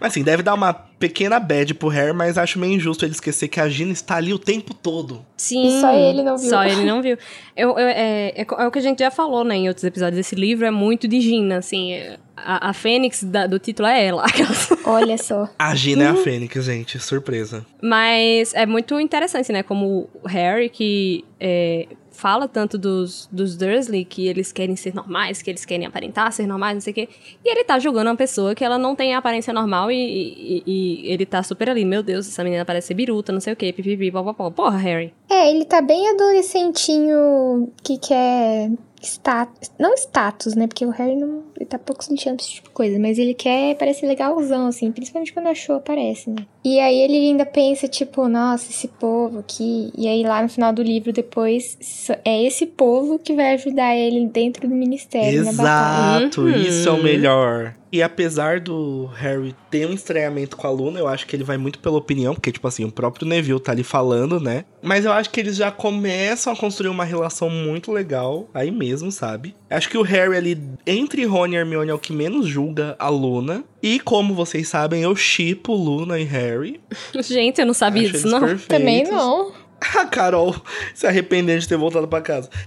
[0.00, 3.48] Mas assim, deve dar uma pequena bad pro Harry, mas acho meio injusto ele esquecer
[3.48, 5.24] que a Gina está ali o tempo todo.
[5.36, 5.66] Sim.
[5.66, 6.48] E só ele não viu.
[6.50, 7.18] Só ele não viu.
[7.56, 10.18] Eu, eu- é, é, é o que a gente já falou, né, em outros episódios.
[10.20, 11.92] Esse livro é muito de Gina, assim.
[11.94, 14.24] é- A, a Fênix da- do título é ela.
[14.86, 15.48] Olha só.
[15.58, 16.96] A Gina é a Fênix, gente.
[17.00, 17.66] Surpresa.
[17.82, 19.64] Mas é muito interessante, né?
[19.64, 21.88] Como o Harry, que é,
[22.18, 26.46] fala tanto dos, dos Dursley, que eles querem ser normais, que eles querem aparentar ser
[26.48, 27.08] normais, não sei o quê.
[27.44, 31.12] E ele tá julgando uma pessoa que ela não tem aparência normal e, e- e
[31.12, 31.84] ele tá super ali.
[31.84, 34.50] Meu Deus, essa menina parece ser biruta, não sei o quê, pipipi, popopó.
[34.50, 35.14] Porra, Harry.
[35.30, 39.70] É, ele tá bem adolescentinho que quer status.
[39.78, 40.66] Não status, né?
[40.66, 41.44] Porque o Harry não.
[41.58, 42.98] Ele tá pouco se lixando pra esse tipo de coisa.
[42.98, 44.90] Mas ele quer parecer legalzão, assim.
[44.92, 46.46] Principalmente quando a show aparece, né?
[46.64, 49.90] E aí ele ainda pensa, tipo, nossa, esse povo aqui.
[49.96, 51.76] E aí lá no final do livro, depois,
[52.24, 55.40] é esse povo que vai ajudar ele dentro do ministério.
[55.40, 56.56] Exato, Uhum.
[56.56, 57.74] isso é o melhor.
[57.90, 61.56] E apesar do Harry ter um estranhamento com a Luna, eu acho que ele vai
[61.56, 64.66] muito pela opinião, porque, tipo assim, o próprio Neville tá ali falando, né?
[64.82, 69.10] Mas eu acho que eles já começam a construir uma relação muito legal, aí mesmo,
[69.10, 69.54] sabe?
[69.70, 73.08] Acho que o Harry ali, entre Rony e Hermione, é o que menos julga a
[73.08, 73.64] Luna.
[73.82, 76.80] E como vocês sabem, eu shippo Luna e Harry.
[77.20, 78.40] Gente, eu não sabia Acho disso, não.
[78.40, 78.66] perfeitos.
[78.66, 79.52] Também não.
[79.80, 80.54] A Carol
[80.94, 82.50] se arrependendo de ter voltado pra casa.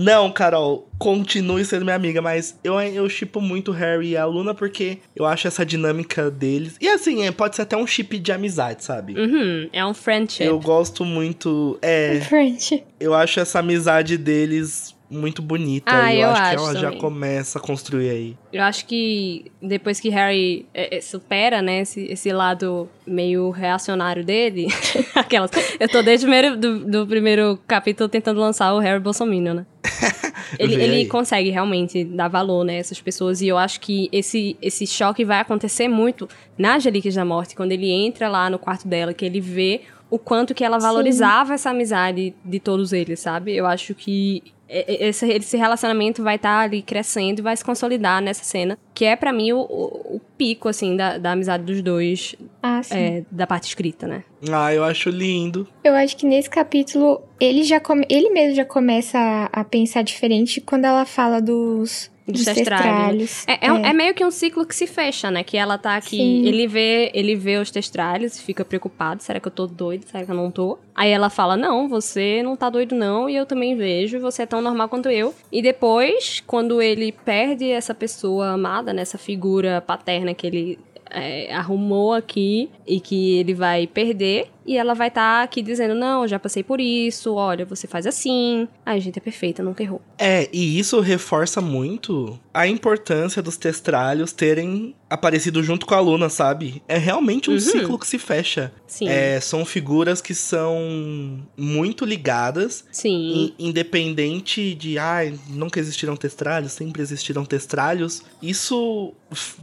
[0.00, 4.54] Não, Carol, continue sendo minha amiga, mas eu, eu shippo muito Harry e a Luna
[4.54, 6.76] porque eu acho essa dinâmica deles.
[6.80, 9.14] E assim, é, pode ser até um chip de amizade, sabe?
[9.18, 10.44] Uhum, é um friendship.
[10.44, 11.78] Eu gosto muito.
[11.80, 12.82] É, Frente.
[12.98, 15.84] eu acho essa amizade deles muito bonita.
[15.86, 16.98] Ah, e eu, eu acho, que acho ela já também.
[16.98, 18.36] começa a construir aí.
[18.52, 24.24] Eu acho que depois que Harry é, é, supera, né, esse, esse lado meio reacionário
[24.24, 24.68] dele,
[25.14, 25.50] aquelas.
[25.78, 29.66] Eu tô desde o primeiro, do, do primeiro capítulo tentando lançar o Harry Bolsominion, né?
[30.58, 33.40] Ele, ele consegue realmente dar valor, né, essas pessoas.
[33.40, 37.72] E eu acho que esse, esse choque vai acontecer muito na Relíquias da Morte, quando
[37.72, 39.82] ele entra lá no quarto dela, que ele vê
[40.14, 40.86] o quanto que ela Sim.
[40.86, 43.52] valorizava essa amizade de todos eles, sabe?
[43.52, 48.22] Eu acho que esse, esse relacionamento vai estar tá ali crescendo e vai se consolidar
[48.22, 48.78] nessa cena.
[48.94, 52.36] Que é, para mim, o, o, pico, assim, da, da amizade dos dois.
[52.62, 52.94] Ah, sim.
[52.94, 54.22] É, da parte escrita, né?
[54.52, 55.66] Ah, eu acho lindo.
[55.82, 60.02] Eu acho que nesse capítulo, ele já come, ele mesmo já começa a, a pensar
[60.02, 63.46] diferente quando ela fala dos, testralhos.
[63.46, 63.88] É, é, é.
[63.90, 65.42] é, meio que um ciclo que se fecha, né?
[65.42, 66.46] Que ela tá aqui, Sim.
[66.46, 70.04] ele vê, ele vê os testralhos e fica preocupado, será que eu tô doido?
[70.06, 70.78] Será que eu não tô?
[70.94, 74.46] Aí ela fala: "Não, você não tá doido não, e eu também vejo, você é
[74.46, 75.34] tão normal quanto eu".
[75.52, 80.78] E depois, quando ele perde essa pessoa amada, nessa né, figura paterna que ele
[81.10, 85.94] é, arrumou aqui e que ele vai perder, e ela vai estar tá aqui dizendo:
[85.94, 88.68] Não, eu já passei por isso, olha, você faz assim.
[88.84, 90.00] Ai, gente, é perfeita, nunca errou.
[90.18, 96.28] É, e isso reforça muito a importância dos testralhos terem aparecido junto com a Luna,
[96.28, 96.82] sabe?
[96.88, 97.60] É realmente um uhum.
[97.60, 98.72] ciclo que se fecha.
[98.86, 99.08] Sim.
[99.08, 102.84] É, são figuras que são muito ligadas.
[102.90, 103.52] Sim.
[103.58, 108.22] independente de, ai, nunca existiram testralhos, sempre existiram testralhos.
[108.42, 109.12] Isso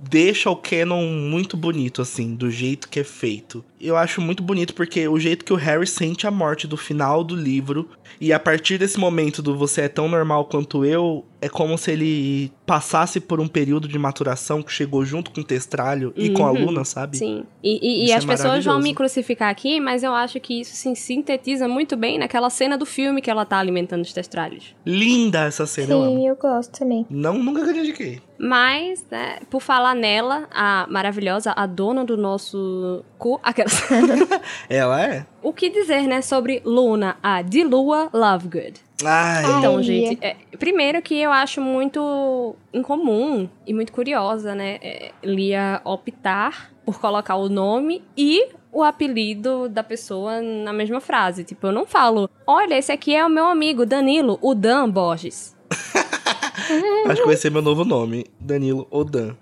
[0.10, 3.64] deixa o canon muito bonito, assim, do jeito que é feito.
[3.80, 6.76] Eu acho muito bonito porque porque o jeito que o Harry sente a morte do
[6.76, 11.26] final do livro, e a partir desse momento do você é tão normal quanto eu,
[11.42, 15.44] é como se ele passasse por um período de maturação que chegou junto com o
[15.44, 16.66] Testralho e com a uhum.
[16.66, 17.18] Luna, sabe?
[17.18, 17.44] Sim.
[17.64, 20.76] E, e, e as é pessoas vão me crucificar aqui, mas eu acho que isso
[20.76, 24.76] se sintetiza muito bem naquela cena do filme que ela tá alimentando os Testralhos.
[24.86, 27.06] Linda essa cena, Sim, eu, eu gosto também.
[27.10, 28.22] Não, nunca critiquei.
[28.38, 33.84] Mas, né, por falar nela, a maravilhosa, a dona do nosso cu, aquelas...
[34.68, 35.26] ela é?
[35.44, 38.74] O que dizer, né, sobre Luna, a de Lua Lovegood?
[39.04, 39.44] Ai.
[39.58, 45.82] Então, gente, é, primeiro que eu acho muito incomum e muito curiosa, né, é, Lia
[45.84, 51.44] optar por colocar o nome e o apelido da pessoa na mesma frase.
[51.44, 55.56] Tipo, eu não falo, olha, esse aqui é o meu amigo Danilo, o Dan Borges.
[57.08, 59.36] Acho que vai ser meu novo nome, Danilo Odan.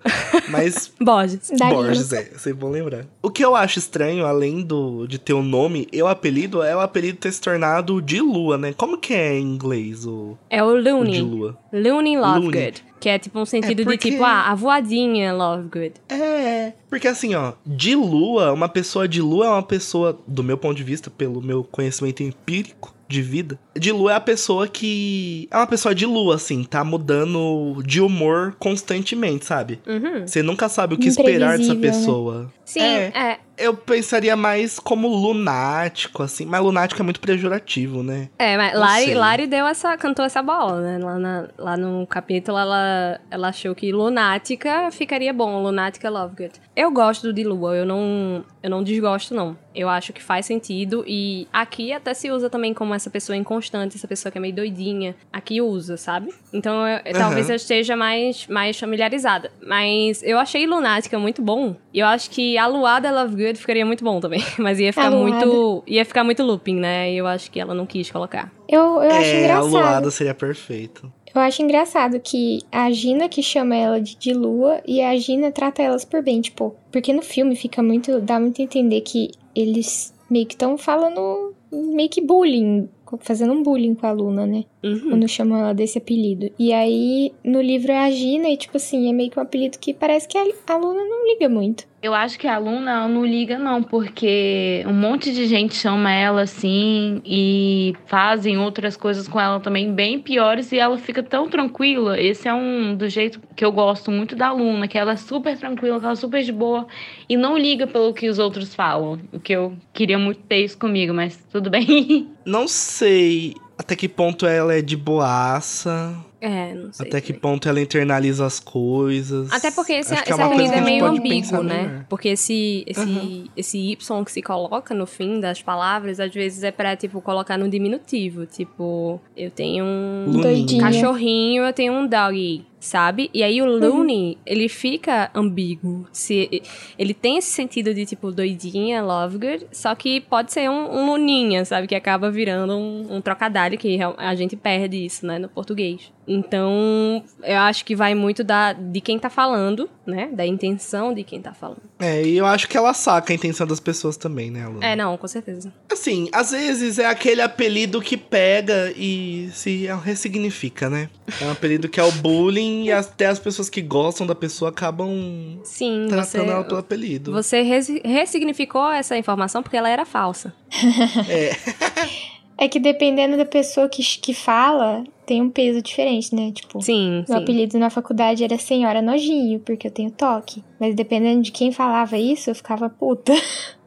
[0.50, 0.92] Mas.
[1.00, 1.52] Borges.
[1.58, 3.06] Borges, é, sempre bom lembrar.
[3.22, 6.64] O que eu acho estranho, além do de ter o um nome e o apelido,
[6.64, 8.74] é o apelido ter se tornado de Lua, né?
[8.74, 10.38] Como que é em inglês o.
[10.50, 11.14] É o Looney.
[11.14, 11.58] de Lua.
[11.72, 12.84] Looney Lovegood.
[13.00, 14.10] Que é tipo um sentido é porque...
[14.10, 15.94] de tipo, ah, a voadinha Lovegood.
[16.10, 20.58] É, porque assim, ó, de lua, uma pessoa de lua é uma pessoa, do meu
[20.58, 23.60] ponto de vista, pelo meu conhecimento empírico, de vida.
[23.76, 25.48] De lua é a pessoa que.
[25.50, 29.82] É uma pessoa de lua, assim, tá mudando de humor constantemente, sabe?
[29.88, 30.28] Uhum.
[30.28, 31.82] Você nunca sabe o que esperar dessa né?
[31.82, 32.44] pessoa.
[32.44, 32.48] Né?
[32.64, 33.12] Sim, é.
[33.16, 36.46] é eu pensaria mais como lunático, assim.
[36.46, 38.30] Mas lunático é muito pejorativo, né?
[38.40, 40.98] É, mas Lari, Lari deu essa, cantou essa bola, né?
[40.98, 45.62] Lá, na, lá no capítulo, ela, ela achou que lunática ficaria bom.
[45.62, 46.54] Lunática Lovegood.
[46.76, 49.58] Eu gosto de Lua, eu não, eu não desgosto, não.
[49.76, 51.04] Eu acho que faz sentido.
[51.08, 54.56] E aqui até se usa também como essa pessoa inconstante, essa pessoa que é meio
[54.56, 55.16] doidinha.
[55.32, 56.34] Aqui usa, sabe?
[56.54, 57.20] Então eu, uhum.
[57.20, 59.52] talvez eu esteja mais, mais familiarizada.
[59.66, 61.76] Mas eu achei lunática muito bom.
[61.94, 64.44] E eu acho que a Luada Lovegood ficaria muito bom também.
[64.58, 65.84] Mas ia ficar muito.
[65.88, 67.12] Ia ficar muito looping, né?
[67.12, 68.52] E eu acho que ela não quis colocar.
[68.68, 69.78] Eu, eu acho é, engraçado.
[69.78, 71.12] A Luada seria perfeito.
[71.34, 75.52] Eu acho engraçado que a Gina que chama ela de, de Lua e a Gina
[75.52, 78.20] trata elas por bem, tipo, porque no filme fica muito.
[78.20, 82.90] dá muito a entender que eles meio que estão falando meio que bullying
[83.22, 84.66] fazendo um bullying com a Luna, né?
[84.84, 85.10] Uhum.
[85.10, 86.52] Quando chamam ela desse apelido.
[86.60, 89.80] E aí, no livro é a Gina, e tipo assim, é meio que um apelido
[89.80, 91.88] que parece que a, Luna não liga muito.
[92.02, 96.44] Eu acho que a Luna não liga, não, porque um monte de gente chama ela
[96.44, 102.20] assim e fazem outras coisas com ela também bem piores e ela fica tão tranquila.
[102.20, 105.58] Esse é um do jeito que eu gosto muito da Luna, que ela é super
[105.58, 106.88] tranquila, que ela é super de boa
[107.28, 109.20] e não liga pelo que os outros falam.
[109.34, 112.30] O que eu queria muito ter isso comigo, mas tudo bem.
[112.46, 116.18] Não sei até que ponto ela é de boaça.
[116.42, 117.08] É, não sei.
[117.08, 119.52] Até que ponto ela internaliza as coisas.
[119.52, 122.06] Até porque esse, esse é apelido é meio ambíguo, né?
[122.08, 123.48] Porque esse, esse, uhum.
[123.56, 127.58] esse Y que se coloca no fim das palavras, às vezes é pra, tipo, colocar
[127.58, 128.46] no diminutivo.
[128.46, 133.30] Tipo, eu tenho um cachorrinho, eu tenho um dog sabe?
[133.34, 133.80] E aí o uhum.
[133.80, 134.38] Looney, uhum.
[134.46, 136.08] ele fica ambíguo.
[136.12, 136.62] Se,
[136.98, 141.66] ele tem esse sentido de, tipo, doidinha, Lovegood, só que pode ser um, um luninha,
[141.66, 141.88] sabe?
[141.88, 146.12] Que acaba virando um, um trocadilho, que a gente perde isso, né, no português.
[146.32, 150.30] Então, eu acho que vai muito da, de quem tá falando, né?
[150.32, 151.82] Da intenção de quem tá falando.
[151.98, 154.86] É, e eu acho que ela saca a intenção das pessoas também, né, Luna?
[154.86, 155.74] É, não, com certeza.
[155.92, 161.10] Assim, às vezes é aquele apelido que pega e se ressignifica, né?
[161.42, 164.70] É um apelido que é o bullying e até as pessoas que gostam da pessoa
[164.70, 167.32] acabam Sim, tratando você, ela pelo apelido.
[167.32, 170.54] Você ressignificou essa informação porque ela era falsa.
[171.30, 172.66] é.
[172.66, 176.52] é que dependendo da pessoa que, que fala, tem um peso diferente, né?
[176.52, 177.44] Tipo, Sim, meu sim.
[177.44, 180.64] apelido na faculdade era Senhora Nojinho, porque eu tenho toque.
[180.80, 183.34] Mas dependendo de quem falava isso, eu ficava puta.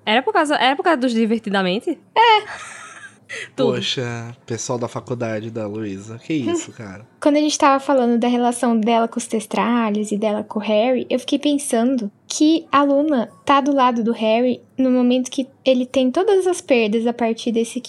[0.05, 1.95] Era por causa, era por causa dos divertidamente?
[1.95, 2.82] Tudo.
[3.57, 6.18] Poxa, pessoal da faculdade da Luísa.
[6.18, 7.07] Que isso, cara?
[7.21, 10.62] Quando a gente tava falando da relação dela com os testralhos e dela com o
[10.62, 15.47] Harry, eu fiquei pensando que a Luna tá do lado do Harry no momento que
[15.64, 17.83] ele tem todas as perdas a partir desse,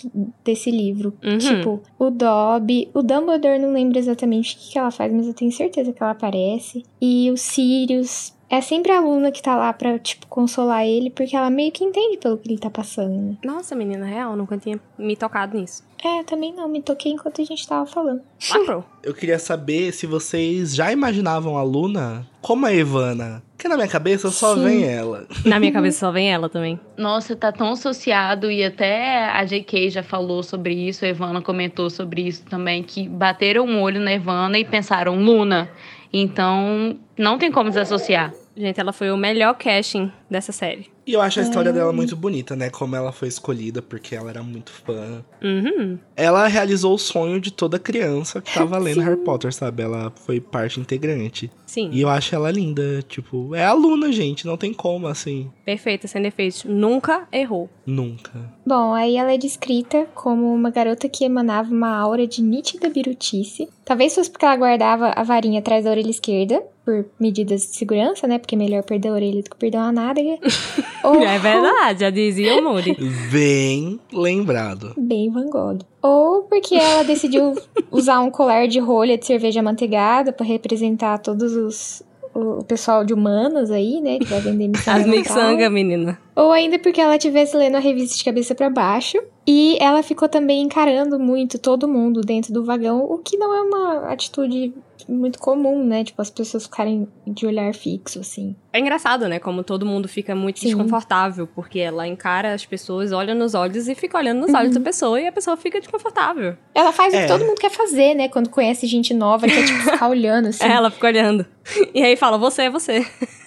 [0.44, 1.14] desse livro.
[1.24, 1.38] Uhum.
[1.38, 5.34] Tipo, o Dobby, o Dumbledore não lembro exatamente o que, que ela faz, mas eu
[5.34, 6.84] tenho certeza que ela aparece.
[7.02, 8.34] E o Sirius.
[8.54, 11.84] É sempre a Luna que tá lá pra, tipo, consolar ele, porque ela meio que
[11.84, 13.36] entende pelo que ele tá passando, né?
[13.44, 15.84] Nossa, menina, real, nunca tinha me tocado nisso.
[16.06, 18.22] É, também não, me toquei enquanto a gente tava falando.
[18.52, 18.86] Lacrou.
[19.02, 23.42] Eu queria saber se vocês já imaginavam a Luna como a Ivana.
[23.58, 24.64] Porque na minha cabeça só Sim.
[24.66, 25.26] vem ela.
[25.44, 26.80] Na minha cabeça só vem ela também.
[26.96, 31.90] Nossa, tá tão associado e até a JK já falou sobre isso, a Ivana comentou
[31.90, 35.72] sobre isso também, que bateram um olho na Ivana e pensaram Luna.
[36.14, 38.32] Então, não tem como desassociar.
[38.56, 40.92] Gente, ela foi o melhor casting dessa série.
[41.06, 42.70] E eu acho a história dela muito bonita, né?
[42.70, 45.24] Como ela foi escolhida, porque ela era muito fã.
[45.44, 46.00] Uhum.
[46.16, 49.04] Ela realizou o sonho de toda criança que tava lendo Sim.
[49.04, 49.84] Harry Potter, sabe?
[49.84, 51.52] Ela foi parte integrante.
[51.66, 51.90] Sim.
[51.92, 53.02] E eu acho ela linda.
[53.02, 54.46] Tipo, é aluna, gente.
[54.46, 55.52] Não tem como, assim.
[55.66, 56.64] Perfeita, sem defeitos.
[56.64, 57.70] Nunca errou.
[57.86, 58.32] Nunca.
[58.66, 63.68] Bom, aí ela é descrita como uma garota que emanava uma aura de nítida birutice.
[63.84, 68.28] Talvez fosse porque ela guardava a varinha atrás da orelha esquerda, por medidas de segurança,
[68.28, 68.38] né?
[68.38, 70.38] Porque é melhor perder a orelha do que perder uma nádega.
[71.04, 72.96] Ou- É verdade, já dizia o Moody.
[73.32, 74.94] Bem lembrado.
[74.98, 75.80] Bem Van Gogh.
[76.02, 77.54] Ou porque ela decidiu
[77.92, 82.04] usar um colar de rolha de cerveja amanteigada pra representar todos os...
[82.36, 84.18] O pessoal de humanas aí, né?
[84.18, 86.20] Que vai vender miçanga As no mixanga, menina.
[86.36, 89.20] Ou ainda porque ela estivesse lendo a revista de cabeça pra baixo.
[89.46, 93.62] E ela ficou também encarando muito todo mundo dentro do vagão, o que não é
[93.62, 94.74] uma atitude
[95.08, 96.04] muito comum, né?
[96.04, 98.56] Tipo, as pessoas ficarem de olhar fixo, assim.
[98.72, 99.40] É engraçado, né?
[99.40, 100.68] Como todo mundo fica muito Sim.
[100.68, 104.80] desconfortável, porque ela encara as pessoas, olha nos olhos e fica olhando nos olhos da
[104.82, 106.56] pessoa e a pessoa fica desconfortável.
[106.74, 107.22] Ela faz o É.
[107.24, 108.28] que todo mundo quer fazer, né?
[108.30, 110.64] Quando conhece gente nova, quer, tipo, ficar olhando, assim.
[110.66, 111.46] Ela fica olhando.
[111.94, 113.06] E aí fala, você é você.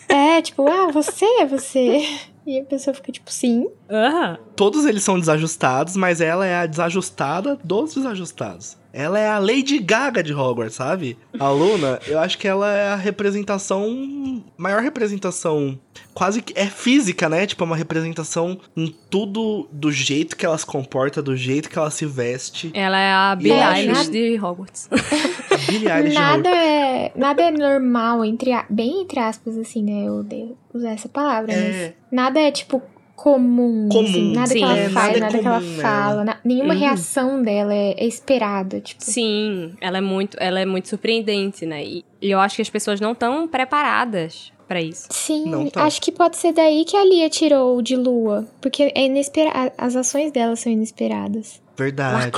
[0.09, 2.07] É, tipo, ah, você é você.
[2.47, 3.67] E a pessoa fica, tipo, sim.
[3.91, 4.39] Aham.
[4.55, 8.77] Todos eles são desajustados, mas ela é a desajustada dos desajustados.
[8.93, 11.19] Ela é a Lady Gaga de Hogwarts, sabe?
[11.39, 14.43] A Luna, eu acho que ela é a representação.
[14.57, 15.79] Maior representação.
[16.15, 16.55] Quase que.
[16.59, 17.47] É física, né?
[17.47, 21.79] Tipo, é uma representação em tudo do jeito que ela se comporta, do jeito que
[21.79, 22.71] ela se veste.
[22.73, 24.89] Ela é a Billie É, Eilish nada- de Hogwarts.
[24.91, 26.59] A Billie Eilish de Nada Hogwarts.
[26.67, 30.07] é, nada é normal, entre a- bem entre aspas, assim, né?
[30.09, 31.57] Eu odeio usar essa palavra, É.
[31.71, 32.83] mas nada é, tipo,
[33.15, 33.89] comum.
[33.91, 34.05] Comum.
[34.05, 36.25] assim, nada Sim, que ela é, faz, nada é nada que ela comum fala.
[36.25, 36.81] na- nenhuma Uhum.
[36.81, 39.03] reação dela é, é esperada, tipo.
[39.03, 41.83] Sim, ela é muito, ela é muito surpreendente, né?
[41.85, 45.07] E, e eu acho que as pessoas não estão preparadas pra isso.
[45.11, 48.47] Sim, Não acho que pode ser daí que a Lia tirou o de lua.
[48.61, 49.73] Porque é inesperado.
[49.79, 51.63] As ações dela são inesperadas.
[51.77, 52.31] Verdade,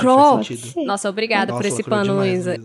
[0.43, 0.85] ser.
[0.85, 2.17] Nossa, obrigada Nossa, por esse pano.
[2.17, 2.57] Luísa.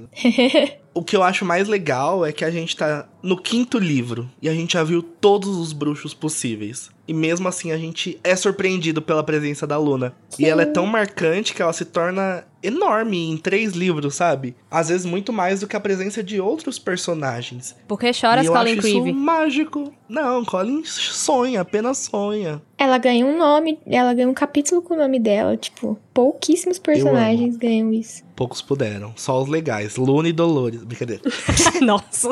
[0.92, 4.48] o que eu acho mais legal é que a gente tá no quinto livro e
[4.48, 6.90] a gente já viu todos os bruxos possíveis.
[7.06, 10.14] E mesmo assim a gente é surpreendido pela presença da Luna.
[10.38, 14.56] E ela é tão marcante que ela se torna enorme em três livros, sabe?
[14.70, 17.76] Às vezes muito mais do que a presença de outros personagens.
[17.86, 19.92] Porque choras, e eu Colin acho isso mágico.
[20.08, 22.62] Não, Colin sonha, apenas sonha.
[22.78, 25.56] Ela ganha um nome, ela ganha um capítulo com o nome dela.
[25.58, 28.24] Tipo, pouquíssimos personagens ganham isso.
[28.34, 29.96] Poucos puderam, só os legais.
[29.96, 30.82] Luna e Dolores.
[30.82, 31.22] Brincadeira.
[31.82, 32.30] Nossa.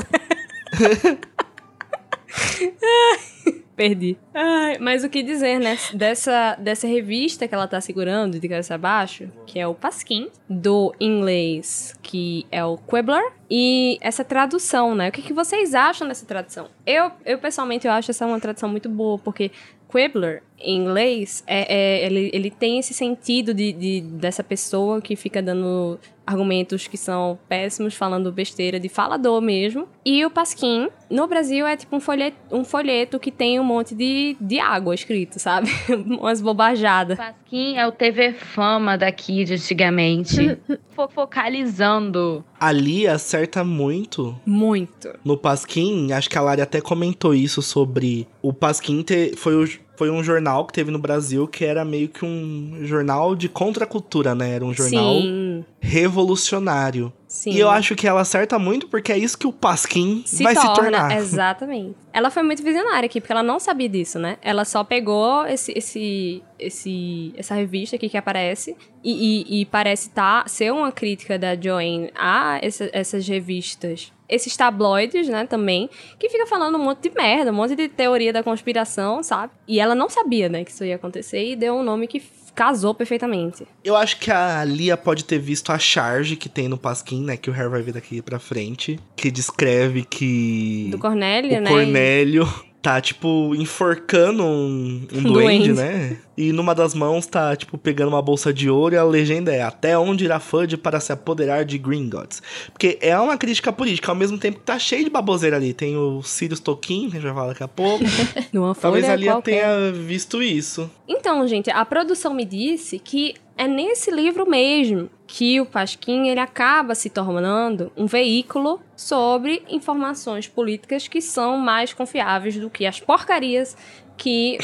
[3.82, 4.16] Perdi.
[4.32, 5.76] Ai, mas o que dizer, né?
[5.92, 10.94] Dessa, dessa revista que ela tá segurando de cabeça abaixo, que é o Pasquim, do
[11.00, 15.08] inglês, que é o Quibbler, e essa tradução, né?
[15.08, 16.68] O que, que vocês acham dessa tradução?
[16.86, 19.50] Eu, eu, pessoalmente, eu acho essa uma tradução muito boa, porque
[19.90, 25.16] Quibbler, em inglês, é, é- ele, ele tem esse sentido de, de- dessa pessoa que
[25.16, 29.86] fica dando argumentos que são péssimos, falando besteira, de falador mesmo.
[30.04, 33.94] E o Pasquim, no Brasil, é tipo um folheto, um folheto que tem um monte
[33.94, 35.68] de, de água escrito, sabe?
[36.20, 37.18] Umas bobajadas.
[37.18, 40.58] Pasquim é o TV Fama daqui de antigamente.
[40.94, 42.44] Fo- Focalizando.
[42.58, 45.10] Ali acerta muito Muito.
[45.24, 49.68] No Pasquim, acho que a Lari até comentou isso sobre o Pasquim ter, foi, o-
[50.02, 54.34] foi um jornal que teve no Brasil que era meio que um jornal de contracultura,
[54.34, 54.56] né?
[54.56, 55.64] Era um jornal Sim.
[55.78, 57.12] revolucionário.
[57.32, 57.52] Sim.
[57.52, 60.54] E eu acho que ela acerta muito porque é isso que o Pasquim se vai
[60.54, 61.16] torna, se tornar.
[61.16, 61.96] Exatamente.
[62.12, 64.36] Ela foi muito visionária aqui, porque ela não sabia disso, né?
[64.42, 70.10] Ela só pegou esse, esse, esse, essa revista aqui que aparece e, e, e parece
[70.10, 74.12] tá, ser uma crítica da Joanne a essa, essas revistas.
[74.28, 78.32] Esses tabloides, né, também, que fica falando um monte de merda, um monte de teoria
[78.32, 79.54] da conspiração, sabe?
[79.66, 82.20] E ela não sabia, né, que isso ia acontecer e deu um nome que
[82.54, 83.66] casou perfeitamente.
[83.84, 87.36] Eu acho que a Lia pode ter visto a charge que tem no Pasquim, né?
[87.36, 88.98] Que o Harry vai ver daqui pra frente.
[89.16, 90.88] Que descreve que.
[90.90, 91.70] Do Cornélio, o né?
[91.70, 95.72] Cornélio tá, tipo, enforcando um, um duende, Duende.
[95.72, 96.18] né?
[96.36, 99.62] E numa das mãos tá, tipo, pegando uma bolsa de ouro e a legenda é
[99.62, 102.42] Até onde irá Fudge para se apoderar de Gringotts?
[102.72, 105.72] Porque é uma crítica política, ao mesmo tempo que tá cheio de baboseira ali.
[105.72, 108.04] Tem o Sirius Tolkien, que a gente vai falar daqui a pouco.
[108.80, 109.50] Talvez folha a Lia qualquer.
[109.62, 110.90] tenha visto isso.
[111.06, 116.40] Então, gente, a produção me disse que é nesse livro mesmo que o Pasquim ele
[116.40, 123.00] acaba se tornando um veículo sobre informações políticas que são mais confiáveis do que as
[123.00, 123.76] porcarias
[124.16, 124.58] que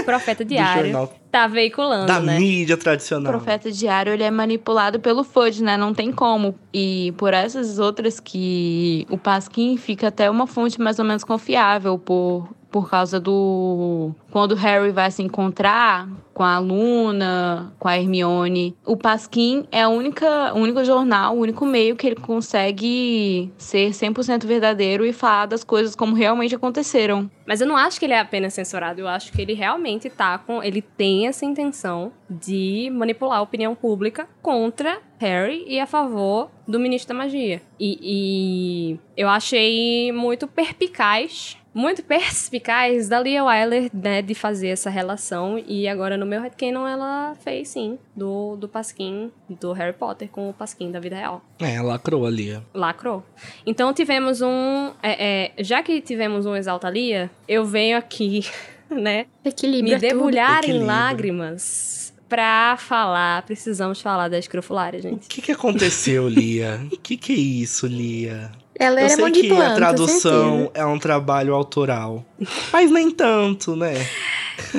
[0.00, 2.38] o Profeta Diário tá veiculando, Da né?
[2.38, 3.30] mídia O tradicional.
[3.32, 5.76] profeta diário ele é manipulado pelo FUD, né?
[5.76, 6.54] Não tem como.
[6.72, 11.98] E por essas outras que o Pasquim fica até uma fonte mais ou menos confiável
[11.98, 14.10] por, por causa do.
[14.32, 19.88] Quando Harry vai se encontrar com a Luna, com a Hermione, o Pasquim é a
[19.88, 25.46] única, o único jornal, o único meio que ele consegue ser 100% verdadeiro e falar
[25.46, 27.30] das coisas como realmente aconteceram.
[27.46, 30.36] Mas eu não acho que ele é apenas censurado, eu acho que ele realmente tá
[30.36, 30.60] com.
[30.60, 36.80] Ele tem essa intenção de manipular a opinião pública contra Harry e a favor do
[36.80, 37.62] ministro da magia.
[37.78, 41.56] E, e eu achei muito perspicaz.
[41.74, 45.60] Muito perspicaz da Lia Wyler, né, de fazer essa relação.
[45.66, 50.48] E agora no meu headcanon ela fez sim, do, do Pasquim, do Harry Potter com
[50.48, 52.62] o Pasquim da vida real É, lacrou a Lia.
[52.72, 53.24] lacrou.
[53.66, 54.92] Então tivemos um.
[55.02, 58.46] é, é, já que tivemos um Exalta Lia, eu venho aqui,
[58.88, 60.86] né, Equilíbrio me debulhar em Equilíbrio.
[60.86, 63.42] lágrimas pra falar.
[63.42, 65.28] Precisamos falar da escrofulária, O gente.
[65.28, 66.80] que que aconteceu, Lia?
[66.92, 68.50] O que que é isso, Lia?
[68.78, 70.70] Ela Eu era sei mão de que planta, a tradução certeza.
[70.74, 72.24] é um trabalho autoral.
[72.72, 73.94] Mas nem tanto, né?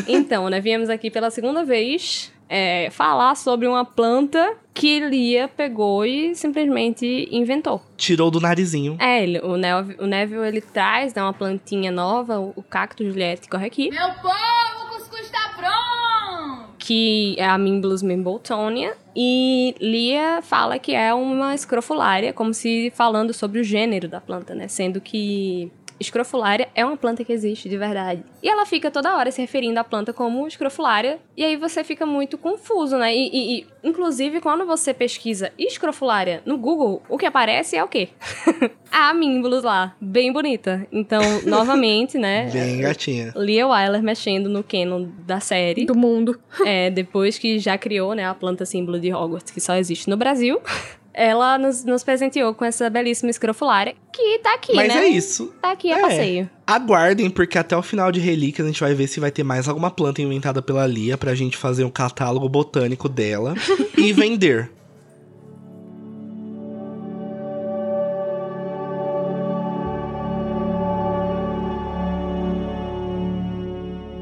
[0.07, 6.05] Então, né, viemos aqui pela segunda vez é, falar sobre uma planta que Lia pegou
[6.05, 7.81] e simplesmente inventou.
[7.97, 8.97] Tirou do narizinho.
[8.99, 13.03] É, ele, o, Neville, o Neville ele traz né, uma plantinha nova, o, o cacto
[13.05, 13.89] Juliette corre aqui.
[13.89, 16.74] Meu povo, o cuscuz tá pronto!
[16.85, 23.33] Que é a Mimbulus Mimboltonia, e Lia fala que é uma escrofulária, como se falando
[23.33, 24.67] sobre o gênero da planta, né?
[24.67, 28.23] Sendo que escrofulária é uma planta que existe de verdade.
[28.43, 32.05] E ela fica toda hora se referindo à planta como escrofulária, e aí você fica
[32.05, 33.15] muito confuso, né?
[33.15, 37.87] E, e- e, inclusive, quando você pesquisa escrofulária no Google, o que aparece é o
[37.87, 38.09] quê?
[38.91, 40.87] a Mimbulus lá, bem bonita.
[40.91, 42.49] Então, novamente, né?
[42.51, 43.33] Bem gatinha.
[43.35, 45.85] Lia Wyler mexendo no canon da série.
[45.85, 46.39] Do mundo.
[46.65, 50.17] É, depois que já criou, né, a planta símbolo de Hogwarts, que só existe no
[50.17, 50.59] Brasil,
[51.15, 55.05] ela nos, nos presenteou com essa belíssima escrofulária, que tá aqui, Mas né?
[55.05, 55.53] é isso.
[55.61, 56.01] Tá aqui a É.
[56.01, 56.49] passeio.
[56.67, 59.67] Aguardem, porque até o final de Relíquias a gente vai ver se vai ter mais
[59.69, 63.53] alguma planta inventada pela Lia pra gente fazer um catálogo botânico dela
[63.97, 64.69] e vender.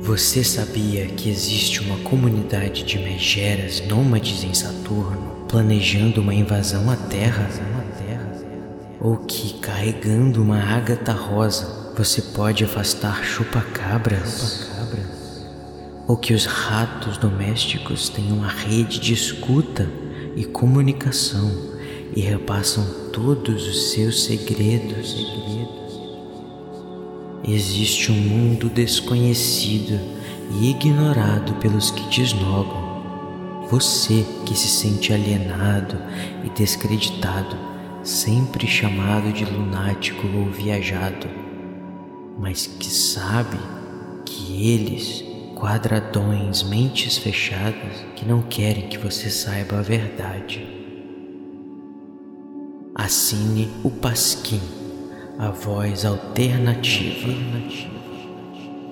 [0.01, 6.95] Você sabia que existe uma comunidade de megeras nômades em Saturno planejando uma invasão à
[6.95, 7.47] Terra?
[8.99, 14.67] Ou que, carregando uma ágata rosa, você pode afastar chupacabras?
[16.07, 19.87] Ou que os ratos domésticos têm uma rede de escuta
[20.35, 21.51] e comunicação
[22.15, 22.83] e repassam
[23.13, 25.15] todos os seus segredos?
[27.47, 29.99] Existe um mundo desconhecido
[30.59, 32.82] e ignorado pelos que desnogam.
[33.73, 35.97] Você que se sente alienado
[36.43, 37.57] e descreditado,
[38.03, 41.27] sempre chamado de lunático ou viajado,
[42.37, 43.57] mas que sabe
[44.23, 50.67] que eles, quadradões, mentes fechadas, que não querem que você saiba a verdade.
[52.93, 54.61] Assine o Pasquim
[55.39, 57.33] a voz alternativa.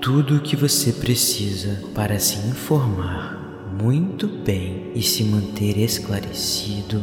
[0.02, 3.41] Tudo o que você precisa para se informar
[3.72, 7.02] muito bem e se manter esclarecido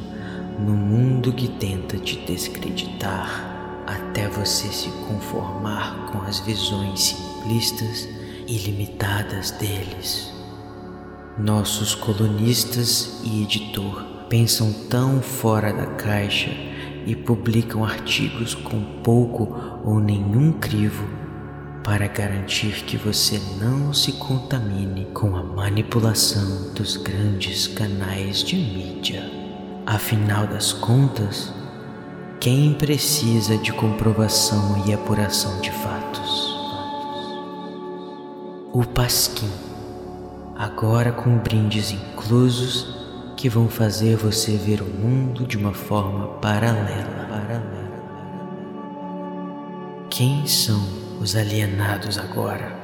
[0.59, 8.07] no mundo que tenta te descreditar até você se conformar com as visões simplistas
[8.47, 10.31] e limitadas deles.
[11.39, 16.51] Nossos colunistas e editor pensam tão fora da caixa
[17.07, 21.28] e publicam artigos com pouco ou nenhum crivo
[21.89, 29.23] para garantir que você não se contamine com a manipulação dos grandes canais de mídia.
[29.87, 31.51] Afinal das contas,
[32.39, 36.55] quem precisa de comprovação e apuração de fatos?
[38.71, 39.51] O Pasquim,
[40.59, 42.99] agora com brindes inclusos
[43.35, 47.29] que vão fazer você ver o mundo de uma forma paralela.
[50.11, 52.78] Quem são os alienados agora?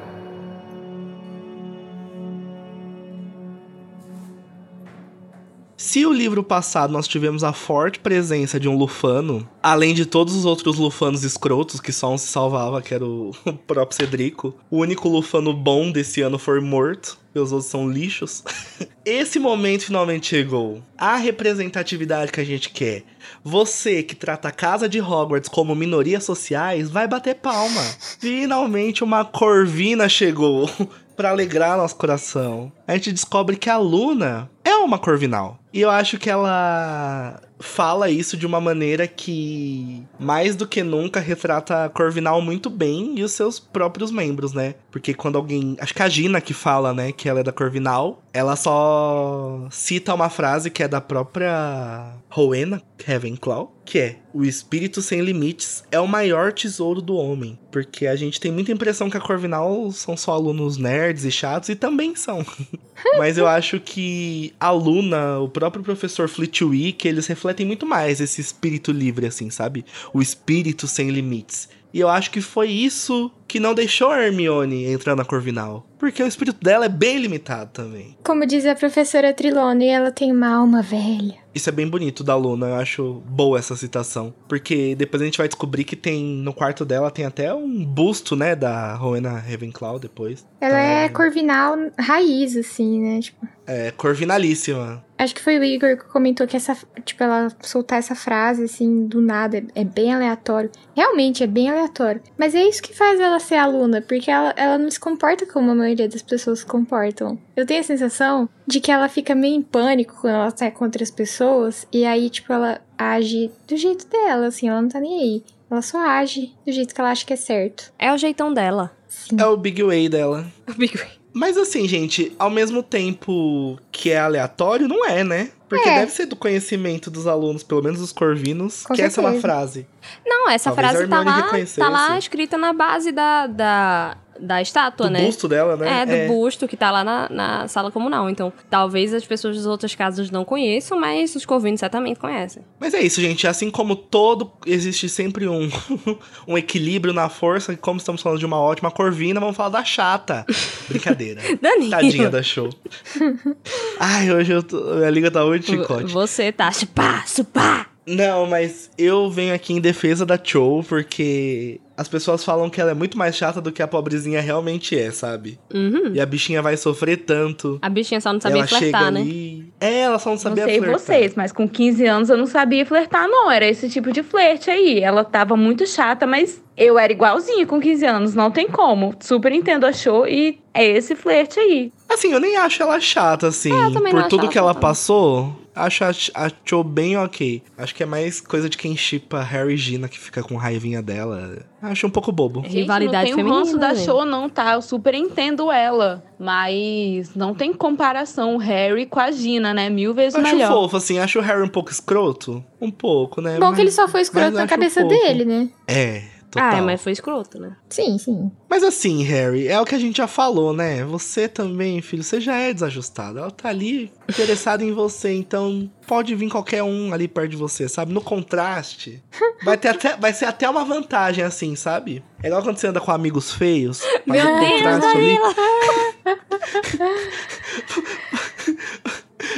[5.95, 10.34] Se o livro passado nós tivemos a forte presença de um Lufano, além de todos
[10.34, 13.30] os outros Lufanos escrotos, que só um se salvava, que era o
[13.64, 18.42] próprio Cedrico, o único Lufano bom desse ano foi morto, e os outros são lixos.
[19.07, 20.82] Esse momento finalmente chegou.
[20.99, 23.05] A representatividade que a gente quer.
[23.45, 27.82] Você que trata a casa de Hogwarts como minorias sociais, vai bater palma.
[28.18, 30.68] Finalmente uma Corvina chegou
[31.16, 32.72] para alegrar nosso coração.
[32.87, 35.59] A gente descobre que a Luna é uma Corvinal.
[35.72, 41.18] E eu acho que ela fala isso de uma maneira que, mais do que nunca,
[41.18, 44.74] retrata a Corvinal muito bem e os seus próprios membros, né?
[44.91, 45.76] Porque quando alguém.
[45.80, 50.14] Acho que a Gina que fala, né, que ela é da Corvinal, ela só cita
[50.14, 55.99] uma frase que é da própria Rowena Ravenclaw, que é: O espírito sem limites é
[55.99, 57.59] o maior tesouro do homem.
[57.72, 61.68] Porque a gente tem muita impressão que a Corvinal são só alunos nerds e chatos,
[61.68, 62.45] e também são.
[63.18, 68.41] Mas eu acho que a Luna, o próprio professor Flitwick, eles refletem muito mais esse
[68.41, 69.85] espírito livre, assim, sabe?
[70.12, 71.68] O espírito sem limites.
[71.93, 75.86] E eu acho que foi isso que não deixou a Hermione entrar na Corvinal.
[75.99, 78.16] Porque o espírito dela é bem limitado também.
[78.24, 81.36] Como diz a professora Trilone, ela tem uma alma velha.
[81.55, 84.34] Isso é bem bonito da Luna, eu acho boa essa citação.
[84.49, 88.34] Porque depois a gente vai descobrir que tem, no quarto dela, tem até um busto,
[88.34, 90.45] né, da Rowena Ravenclaw depois.
[90.61, 93.20] Ela é Então, corvinal raiz, assim, né?
[93.20, 95.03] Tipo, É, corvinalíssima.
[95.16, 99.07] acho que foi o Igor que comentou que essa, tipo, ela soltar essa frase, assim,
[99.07, 100.70] do nada, é, é bem aleatório.
[100.95, 102.20] Realmente, é bem aleatório.
[102.36, 105.70] Mas é isso que faz ela ser aluna, porque ela, ela não se comporta como
[105.70, 107.39] a maioria das pessoas se comportam.
[107.57, 111.03] Eu tenho a sensação de que ela fica meio em pânico quando ela sai contra
[111.03, 115.20] as pessoas, e aí, tipo, ela age do jeito dela, assim, ela não tá nem
[115.20, 115.43] aí.
[115.70, 117.93] Ela só age do jeito que ela acha que é certo.
[117.99, 118.93] É o jeitão dela.
[119.09, 119.37] Sim.
[119.39, 120.47] É o Big Way dela.
[120.68, 121.24] O Big Way.
[121.35, 125.51] Mas assim, gente, ao mesmo tempo que é aleatório, não é, né?
[125.68, 125.99] Porque É.
[126.01, 129.30] deve ser do conhecimento dos alunos, pelo menos os corvinos, Com que essa é uma
[129.32, 129.43] certeza.
[129.55, 129.87] frase.
[130.24, 135.07] Não, essa Talvez frase tá lá, tá lá escrita na base da, da, da estátua,
[135.07, 135.24] Do né?
[135.24, 136.03] busto dela, né?
[136.03, 138.28] É, do busto que tá lá na, na sala comunal.
[138.28, 142.62] Então, talvez as pessoas das outras casas não conheçam, mas os corvinos certamente conhecem.
[142.78, 143.47] Mas é isso, gente.
[143.47, 145.70] Assim como todo, existe sempre um,
[146.47, 147.72] um equilíbrio na força.
[147.72, 150.45] E como estamos falando de uma ótima corvina, vamos falar da chata.
[150.89, 151.41] Brincadeira.
[151.61, 151.91] Danilo.
[151.91, 152.70] Tadinha da show.
[153.99, 156.12] Ai, hoje eu tô, minha liga tá muito chicote.
[156.12, 157.93] Você tá chupá, chupá.
[158.07, 162.90] Não, mas eu venho aqui em defesa da Cho, porque as pessoas falam que ela
[162.90, 165.59] é muito mais chata do que a pobrezinha realmente é, sabe?
[165.72, 166.12] Uhum.
[166.12, 167.78] E a bichinha vai sofrer tanto.
[167.80, 169.20] A bichinha só não sabia ela flertar, chega né?
[169.20, 169.72] ali.
[169.80, 170.98] É, ela só não Não sabia sei flertar.
[171.00, 173.50] vocês, mas com 15 anos eu não sabia flertar, não.
[173.50, 175.00] Era esse tipo de flerte aí.
[175.00, 178.34] Ela tava muito chata, mas eu era igualzinha com 15 anos.
[178.34, 179.14] Não tem como.
[179.20, 181.92] Super entendo achou e é esse flerte aí.
[182.09, 183.72] Assim, eu nem acho ela chata, assim.
[183.72, 184.80] É, eu também Por não acho tudo ela que ela não.
[184.80, 186.11] passou, acho a,
[186.47, 187.62] a Cho bem ok.
[187.77, 191.03] Acho que é mais coisa de quem chipa Harry e Gina, que fica com raivinha
[191.03, 191.64] dela.
[191.83, 192.61] Acho um pouco bobo.
[192.61, 194.07] Rivalidade Gente, não tem um feminina, da gente.
[194.07, 194.72] show, não, tá?
[194.75, 196.25] Eu super entendo ela.
[196.39, 199.91] Mas não tem comparação o Harry com a Gina, né?
[199.91, 200.72] Mil vezes Acho melhor.
[200.72, 201.18] fofo, assim.
[201.18, 202.64] Acho o Harry um pouco escroto.
[202.81, 203.59] Um pouco, né?
[203.59, 205.14] Bom Mas- que ele só foi escroto na acho cabeça fofo.
[205.14, 205.68] dele, né?
[205.87, 206.22] É,
[206.55, 206.78] total.
[206.78, 207.76] Ah, mas foi escroto, né?
[207.88, 208.50] Sim, sim.
[208.68, 211.05] Mas assim, Harry, é o que a gente já falou, né?
[211.05, 213.38] Você também, filho, você já é desajustado.
[213.38, 217.88] Ela tá ali interessada em você, então pode vir qualquer um ali perto de você,
[217.88, 218.12] sabe?
[218.12, 219.22] No contraste,
[219.64, 222.24] vai, ter até, vai ser até uma vantagem, assim, sabe?
[222.42, 224.02] É igual quando você anda com amigos feios.
[224.26, 225.38] mas Meu no Deus, contraste ali.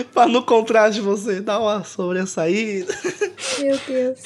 [0.13, 2.95] pra no contraste você dar uma sobressaída.
[3.61, 4.21] Meu Deus.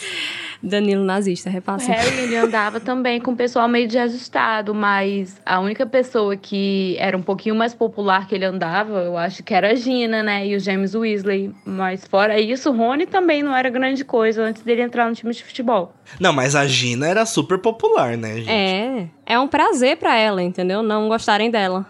[0.62, 1.90] Danilo nazista, O repassa.
[1.92, 7.16] Harry, ele andava também com o pessoal meio desajustado, mas a única pessoa que era
[7.16, 10.46] um pouquinho mais popular que ele andava, eu acho que era a Gina, né?
[10.46, 11.52] E o James Weasley.
[11.64, 15.32] Mas fora isso, o Rony também não era grande coisa antes dele entrar no time
[15.32, 15.94] de futebol.
[16.18, 18.50] Não, mas a Gina era super popular, né, gente?
[18.50, 20.82] É, é um prazer pra ela, entendeu?
[20.82, 21.86] Não gostarem dela.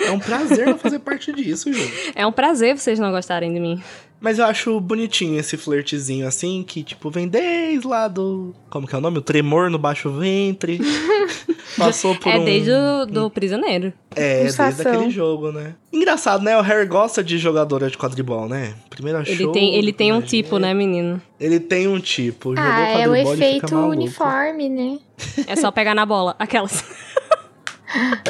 [0.00, 2.12] É um prazer não fazer parte disso, gente.
[2.16, 3.82] É um prazer vocês não gostarem de mim.
[4.20, 8.54] Mas eu acho bonitinho esse flertezinho assim, que tipo, vem desde lá do.
[8.70, 9.18] Como que é o nome?
[9.18, 10.80] O tremor no baixo ventre.
[11.76, 12.44] Passou por é um.
[12.44, 13.92] desde o do prisioneiro.
[14.14, 15.74] É, desde aquele jogo, né?
[15.92, 16.56] Engraçado, né?
[16.56, 18.74] O Harry gosta de jogadora de quadribol, né?
[18.88, 21.20] Primeiro Ele show, tem, ele tem um tipo, né, menino?
[21.38, 22.56] Ele tem um tipo.
[22.56, 24.98] Jogou Ah, é o ele efeito uniforme, né?
[25.46, 26.34] É só pegar na bola.
[26.38, 26.82] Aquelas.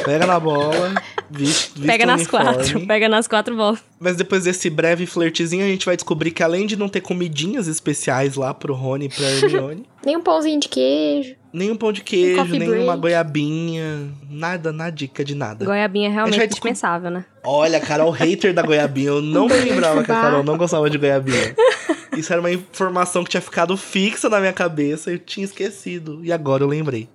[0.03, 0.93] Pega na bola,
[1.29, 2.45] viste, pega nas uniforme.
[2.53, 2.85] quatro.
[2.87, 3.79] Pega nas quatro bolas.
[3.99, 7.67] Mas depois desse breve flertezinho, a gente vai descobrir que além de não ter comidinhas
[7.67, 11.35] especiais lá pro Rony e pra Hermione, Nem um pãozinho de queijo.
[11.51, 13.01] nem um pão de queijo, coffee nem uma break.
[13.01, 15.65] goiabinha, nada, nada dica de nada.
[15.65, 17.25] Goiabinha é realmente desco- dispensável, né?
[17.43, 19.09] Olha, Carol, hater da goiabinha.
[19.09, 20.15] Eu não me lembrava que a.
[20.21, 21.53] Carol não gostava de goiabinha.
[22.15, 26.21] Isso era uma informação que tinha ficado fixa na minha cabeça eu tinha esquecido.
[26.23, 27.07] E agora eu lembrei.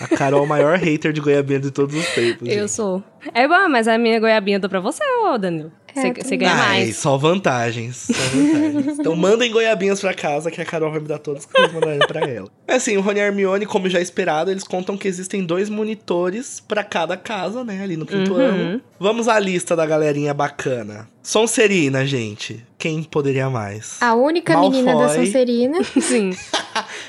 [0.00, 2.48] A Carol é o maior hater de goiabinha de todos os tempos.
[2.48, 2.70] Eu gente.
[2.70, 3.02] sou.
[3.34, 5.72] É bom, mas a minha goiabinha eu dou pra você, ô Danilo.
[5.94, 6.96] É, Você você ganha Ai, mais.
[6.96, 7.96] só vantagens.
[7.96, 8.98] Só vantagens.
[9.00, 11.98] então mandem goiabinhas pra casa que a Carol vai me dar todas que eu mandarem
[12.06, 12.48] pra ela.
[12.68, 15.70] É assim, o Rony e a Hermione, como já esperado, eles contam que existem dois
[15.70, 17.82] monitores pra cada casa, né?
[17.82, 18.40] Ali no quinto Uhum.
[18.40, 18.80] ano.
[19.00, 21.08] Vamos à lista da galerinha bacana.
[21.22, 22.62] Sonserina, gente.
[22.76, 23.96] Quem poderia mais?
[24.02, 25.24] A única menina da Malfoy.
[25.26, 25.82] Sonserina.
[25.98, 26.30] Sim.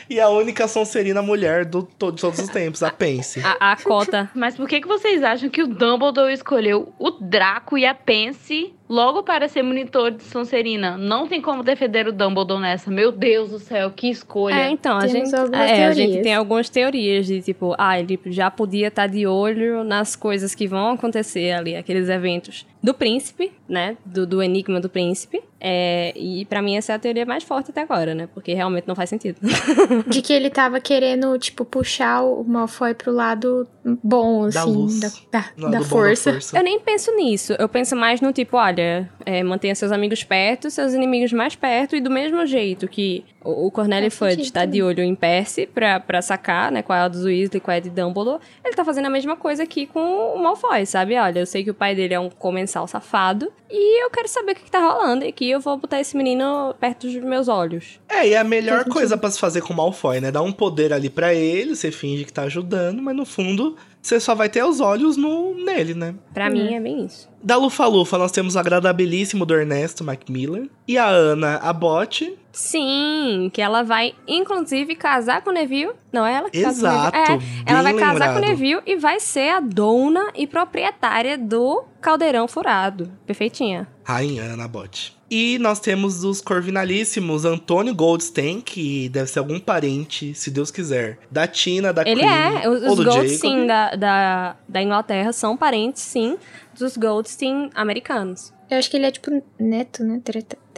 [0.09, 3.39] E a única Sonserina mulher do, to- de todos os tempos, a Pence.
[3.43, 4.27] A, a cota.
[4.33, 8.73] Mas por que, que vocês acham que o Dumbledore escolheu o Draco e a Pence
[8.89, 10.97] logo para ser monitor de Sonserina?
[10.97, 12.89] Não tem como defender o Dumbledore nessa.
[12.89, 14.55] Meu Deus do céu, que escolha.
[14.55, 18.19] É, então, a Temos gente, é, a gente tem algumas teorias de tipo, ah, ele
[18.25, 23.51] já podia estar de olho nas coisas que vão acontecer ali, aqueles eventos do príncipe,
[23.67, 23.95] né?
[24.03, 25.41] Do, do enigma do príncipe.
[25.61, 28.29] É, e pra mim essa é a teoria mais forte até agora, né?
[28.33, 29.39] Porque realmente não faz sentido.
[30.07, 33.67] De que ele tava querendo, tipo, puxar o Malfoy pro lado
[34.03, 34.57] bom, assim.
[34.57, 34.99] Da luz.
[35.31, 36.39] Da, da, força.
[36.53, 37.53] Eu nem penso nisso.
[37.59, 41.95] Eu penso mais no tipo, olha, é, mantenha seus amigos perto, seus inimigos mais perto,
[41.95, 45.15] e do mesmo jeito que o, o Cornelius Faz Fudge sentido tá de olho em
[45.15, 48.75] Percy pra, pra sacar, né, qual é a dos Weasley, qual é de Dumbledore, ele
[48.75, 51.17] tá fazendo a mesma coisa aqui com o Malfoy, sabe?
[51.17, 54.53] Olha, eu sei que o pai dele é um comensal safado, e eu quero saber
[54.53, 57.99] o que, que tá rolando, e eu vou botar esse menino perto dos meus olhos.
[58.07, 60.31] É, e é a melhor coisa pra se fazer com o Malfoy, né?
[60.31, 64.17] Dar um poder ali pra ele, você finge que tá ajudando, mas no fundo você
[64.19, 66.15] só vai ter os olhos no, nele, né?
[66.33, 66.51] Pra Hum.
[66.51, 67.27] mim é bem isso.
[67.43, 70.67] Da Lufa-Lufa, nós temos o agradabilíssimo do Ernesto Macmillan.
[70.87, 72.37] E a Ana Abbott.
[72.51, 75.91] Sim, que ela vai, inclusive, casar com o Neville.
[76.11, 77.63] Não é ela que casa Exato, com o Neville?
[77.65, 78.49] É, ela vai bem casar com o lembrado.
[78.49, 83.11] Neville e vai ser a dona e proprietária do caldeirão furado.
[83.25, 83.87] Perfeitinha.
[84.03, 85.17] Rainha Ana Abbott.
[85.29, 91.19] E nós temos os corvinalíssimos Antônio Goldstein, que deve ser algum parente, se Deus quiser,
[91.29, 92.69] da Tina, da Ele Queen, é.
[92.69, 96.37] Os, ou os do Goldstein da, da, da Inglaterra são parentes, sim,
[96.77, 98.51] dos Goldstein americanos.
[98.69, 100.21] Eu acho que ele é, tipo, neto, né?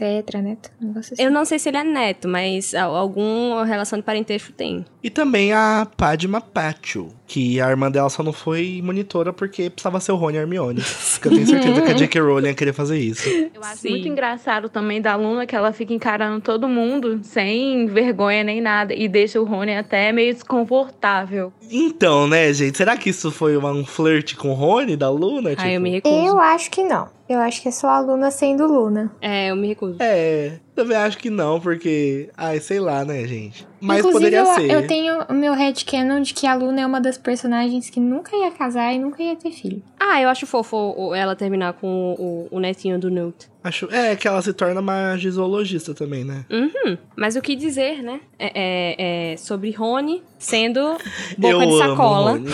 [0.02, 0.72] Tetra neto.
[0.82, 1.14] Um assim.
[1.20, 4.84] Eu não sei se ele é neto, mas alguma relação de parentesco tem.
[5.04, 9.99] E também a Padma Patil, que a irmã dela só não foi monitora porque precisava
[9.99, 10.82] ser o Rony e a Hermione.
[11.22, 12.20] Porque eu tenho certeza que a J.K.
[12.22, 13.30] Rowling ia querer fazer isso.
[13.30, 13.89] Eu acho Sim.
[13.91, 18.91] muito engraçado também da Luna que ela fica encarando todo mundo sem vergonha nem nada
[18.95, 21.54] e deixa o Rony até meio desconfortável.
[21.70, 22.78] Então, né, gente?
[22.78, 25.52] Será que isso foi uma- um flerte com o Rony da Luna?
[25.58, 26.28] Aí eu me Tipo, recuso.
[26.28, 27.08] Eu acho que não.
[27.30, 29.10] Eu acho que é só a Luna sendo Luna.
[29.22, 29.91] É, eu me recuso.
[30.00, 32.30] É, também acho que não, porque.
[32.36, 33.68] Ai, sei lá, né, gente?
[33.82, 34.71] Mas Inclusive, poderia eu, ser.
[34.71, 38.36] eu tenho o meu headcanon de que a Luna é uma das personagens que nunca
[38.36, 39.82] ia casar e nunca ia ter filho.
[39.99, 43.49] Ah, eu acho fofo ela terminar com o, o netinho do Newt.
[43.63, 46.43] Acho, é que ela se torna uma gisologista também, né?
[46.49, 46.97] Uhum.
[47.15, 48.19] Mas o que dizer, né?
[48.39, 50.97] É, é- é sobre Rony sendo
[51.38, 52.32] boca eu de amo sacola.
[52.32, 52.49] Rony.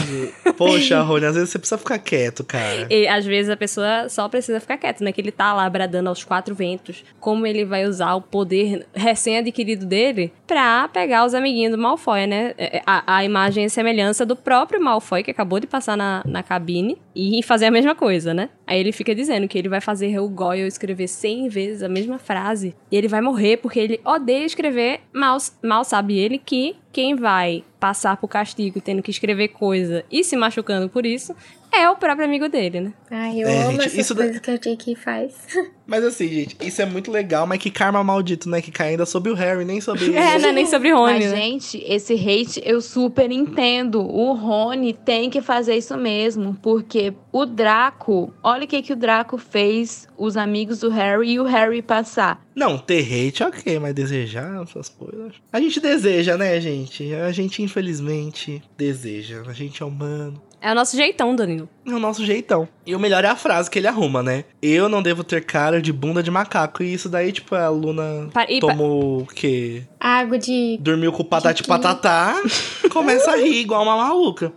[0.58, 2.88] Poxa, Rony, às vezes você precisa ficar quieto, cara.
[2.90, 5.14] E às vezes a pessoa só precisa ficar quieta, né?
[5.14, 7.06] Que ele tá lá bradando aos quatro ventos.
[7.22, 12.54] Como ele vai usar o poder recém-adquirido dele pra pegar os amiguinhos do Malfoy, né?
[12.58, 16.44] É, A, a imagem e semelhança do próprio Malfoy, que acabou de passar na, na
[16.44, 18.50] cabine, e fazer a mesma coisa, né?
[18.66, 22.20] Aí ele fica dizendo que ele vai fazer o Goyle escrever 100 vezes a mesma
[22.20, 22.76] frase.
[22.92, 25.02] E ele vai morrer porque ele odeia escrever.
[25.14, 30.24] Mal, mal sabe ele que quem vai passar por castigo tendo que escrever coisa e
[30.24, 31.36] se machucando por isso
[31.82, 32.94] é o próprio amigo dele, né?
[33.10, 34.96] Ai, eu É, amo gente, essas isso da- coisas que a J.K.
[34.96, 35.34] faz.
[35.88, 38.62] Mas assim, gente, isso é muito legal, mas que karma maldito, né?
[38.62, 40.04] Que cai ainda sobre o Harry, nem sobre.
[40.14, 41.38] É, não é nem sobre Rony, Mas, né?
[41.38, 44.02] gente, esse hate eu super entendo.
[44.02, 48.98] O Rony tem que fazer isso mesmo, porque o Draco, olha o que, que o
[48.98, 52.46] Draco fez os amigos do Harry e o Harry passar.
[52.54, 55.36] Não, ter hate, ok, mas desejar essas coisas.
[55.54, 57.14] A gente deseja, né, gente?
[57.14, 59.42] A gente, infelizmente, deseja.
[59.48, 60.42] A gente é humano.
[60.68, 61.70] É o nosso jeitão, Danilo.
[61.86, 62.68] É o nosso jeitão.
[62.88, 64.46] E o melhor é a frase que ele arruma, né?
[64.62, 66.82] Eu não devo ter cara de bunda de macaco.
[66.82, 69.84] E isso daí, tipo, a Luna Pa- tomou o quê?
[70.00, 70.78] Água de.
[70.80, 72.36] Dormiu com o patati patatá,
[72.92, 74.52] começa a rir igual uma maluca.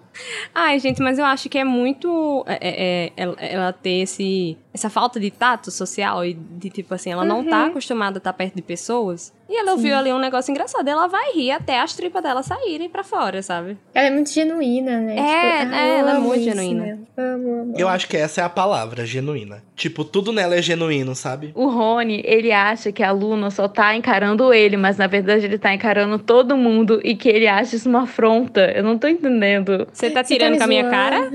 [0.55, 2.45] Ai, gente, mas eu acho que é muito.
[2.47, 7.11] é, é, é, ela, ter esse, essa falta de tato social e de tipo assim,
[7.11, 9.33] ela não tá acostumada a estar perto de pessoas.
[9.49, 10.87] E ela ouviu ali um negócio engraçado.
[10.87, 13.76] Ela vai rir até as tripas dela saírem pra fora, sabe?
[13.95, 15.16] Ela é muito genuína, né?
[15.16, 16.83] É, ah, é, ela é muito isso genuína.
[16.85, 16.99] nela.
[17.16, 17.74] Amo, amo.
[17.76, 19.62] Eu acho que essa é a palavra, genuína.
[19.74, 21.50] Tipo, tudo nela é genuíno, sabe?
[21.54, 25.58] O Rony, ele acha que a Luna só tá encarando ele, mas na verdade ele
[25.58, 28.72] tá encarando todo mundo e que ele acha isso uma afronta.
[28.74, 29.86] Eu não tô entendendo.
[29.92, 31.30] Você tá tirando me com a minha cara?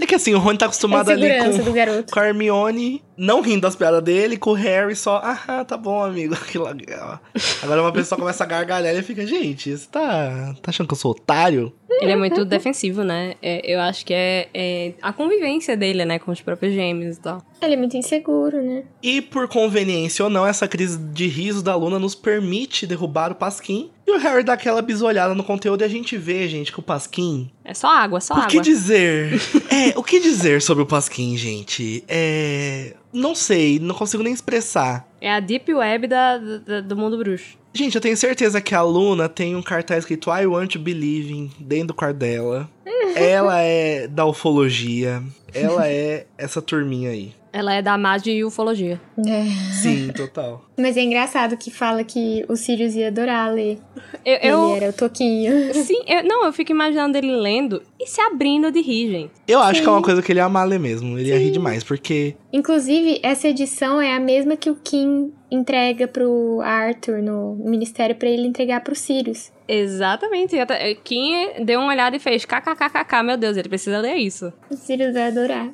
[0.00, 2.12] É que assim, o Rony tá É acostumado a ali segurança com, do garoto.
[2.12, 6.02] com a Hermione, não rindo das piadas dele, com o Harry só, ah, tá bom,
[6.02, 6.34] amigo.
[7.62, 10.98] Agora uma pessoa começa a gargalhar e fica, gente, você tá, tá achando que eu
[10.98, 11.70] sou otário?
[12.00, 13.34] Ele é muito defensivo, né?
[13.42, 17.20] É, eu acho que é, é a convivência dele, né, com os próprios gêmeos e
[17.20, 17.42] tal.
[17.62, 18.84] Ele é muito inseguro, né?
[19.02, 23.34] E por conveniência ou não, essa crise de riso da Luna nos permite derrubar o
[23.34, 23.90] Pasquim.
[24.06, 26.82] E o Harry dá aquela bisolhada no conteúdo e a gente vê, gente, que o
[26.82, 28.62] Pasquim É só água, só O que água.
[28.62, 29.34] dizer?
[29.70, 32.02] é, o que dizer sobre o Pasquim, gente?
[32.08, 32.94] É.
[33.12, 35.06] Não sei, não consigo nem expressar.
[35.20, 37.58] É a deep web da, da- do mundo bruxo.
[37.72, 41.32] Gente, eu tenho certeza que a Luna tem um cartaz escrito I want to believe
[41.32, 42.68] in dentro do quarto dela.
[43.14, 45.22] Ela é da ufologia.
[45.54, 47.32] Ela é essa turminha aí.
[47.52, 49.00] Ela é da magia e ufologia.
[49.26, 49.44] É.
[49.72, 50.64] Sim, total.
[50.78, 53.78] Mas é engraçado que fala que o Sirius ia adorar ler.
[54.24, 55.74] Eu, eu- Ele era o Toquinho.
[55.74, 59.32] sim, eu- não, eu fico imaginando ele lendo e se abrindo de rir, gente.
[59.48, 61.18] Eu acho que é uma coisa que ele ia amar ler mesmo.
[61.18, 62.36] Ele ia rir demais, porque.
[62.52, 68.28] Inclusive, essa edição é a mesma que o Kim entrega pro Arthur no ministério pra
[68.28, 69.50] ele entregar pro Sirius.
[69.72, 70.56] Exatamente.
[70.56, 71.32] E até- Kim
[71.64, 74.52] deu uma olhada e fez kkkk, meu Deus, ele precisa ler isso.
[74.70, 75.68] O Sirius vai adorar.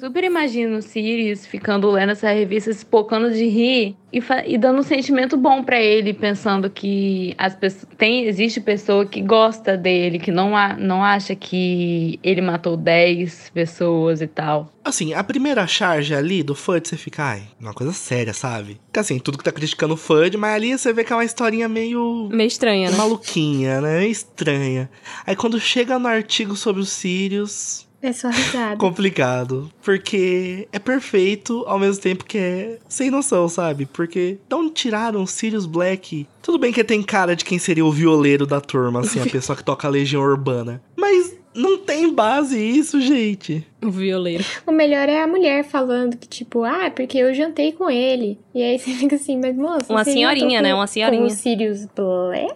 [0.00, 4.80] Super imagino o Sirius ficando lendo essa revista, se pocando de rir e, e dando
[4.80, 10.18] um sentimento bom pra ele, pensando que as pessoas, tem existe pessoa que gosta dele,
[10.18, 14.70] que não, a, não acha que ele matou 10 pessoas e tal.
[14.84, 18.80] Assim, a primeira charge ali do FUD, você fica, ai, uma coisa séria, sabe?
[18.86, 21.24] Porque assim, tudo que tá criticando o FUD, mas ali você vê que é uma
[21.24, 22.28] historinha meio.
[22.30, 22.96] Meio estranha, né?
[22.96, 24.00] maluquinha, né?
[24.00, 24.90] Meio estranha.
[25.24, 28.76] Aí quando chega no artigo sobre os Sirius, É só risada.
[28.76, 29.70] complicado.
[29.82, 33.86] Porque é perfeito ao mesmo tempo que é sem noção, sabe?
[33.86, 36.26] Porque de onde tiraram o Sirius Black?
[36.42, 39.56] Tudo bem que tem cara de quem seria o violeiro da turma, assim, a pessoa
[39.56, 40.82] que toca a Legião Urbana.
[40.96, 43.64] Mas não tem base isso, gente.
[43.84, 44.42] O violeiro.
[44.66, 48.38] O melhor é a mulher falando que, tipo, ah, porque eu jantei com ele.
[48.54, 49.92] E aí você fica assim, mas moça.
[49.92, 50.70] Uma você senhorinha, né?
[50.70, 51.20] com- Uma senhorinha.
[51.22, 52.54] Com o Sirius Black?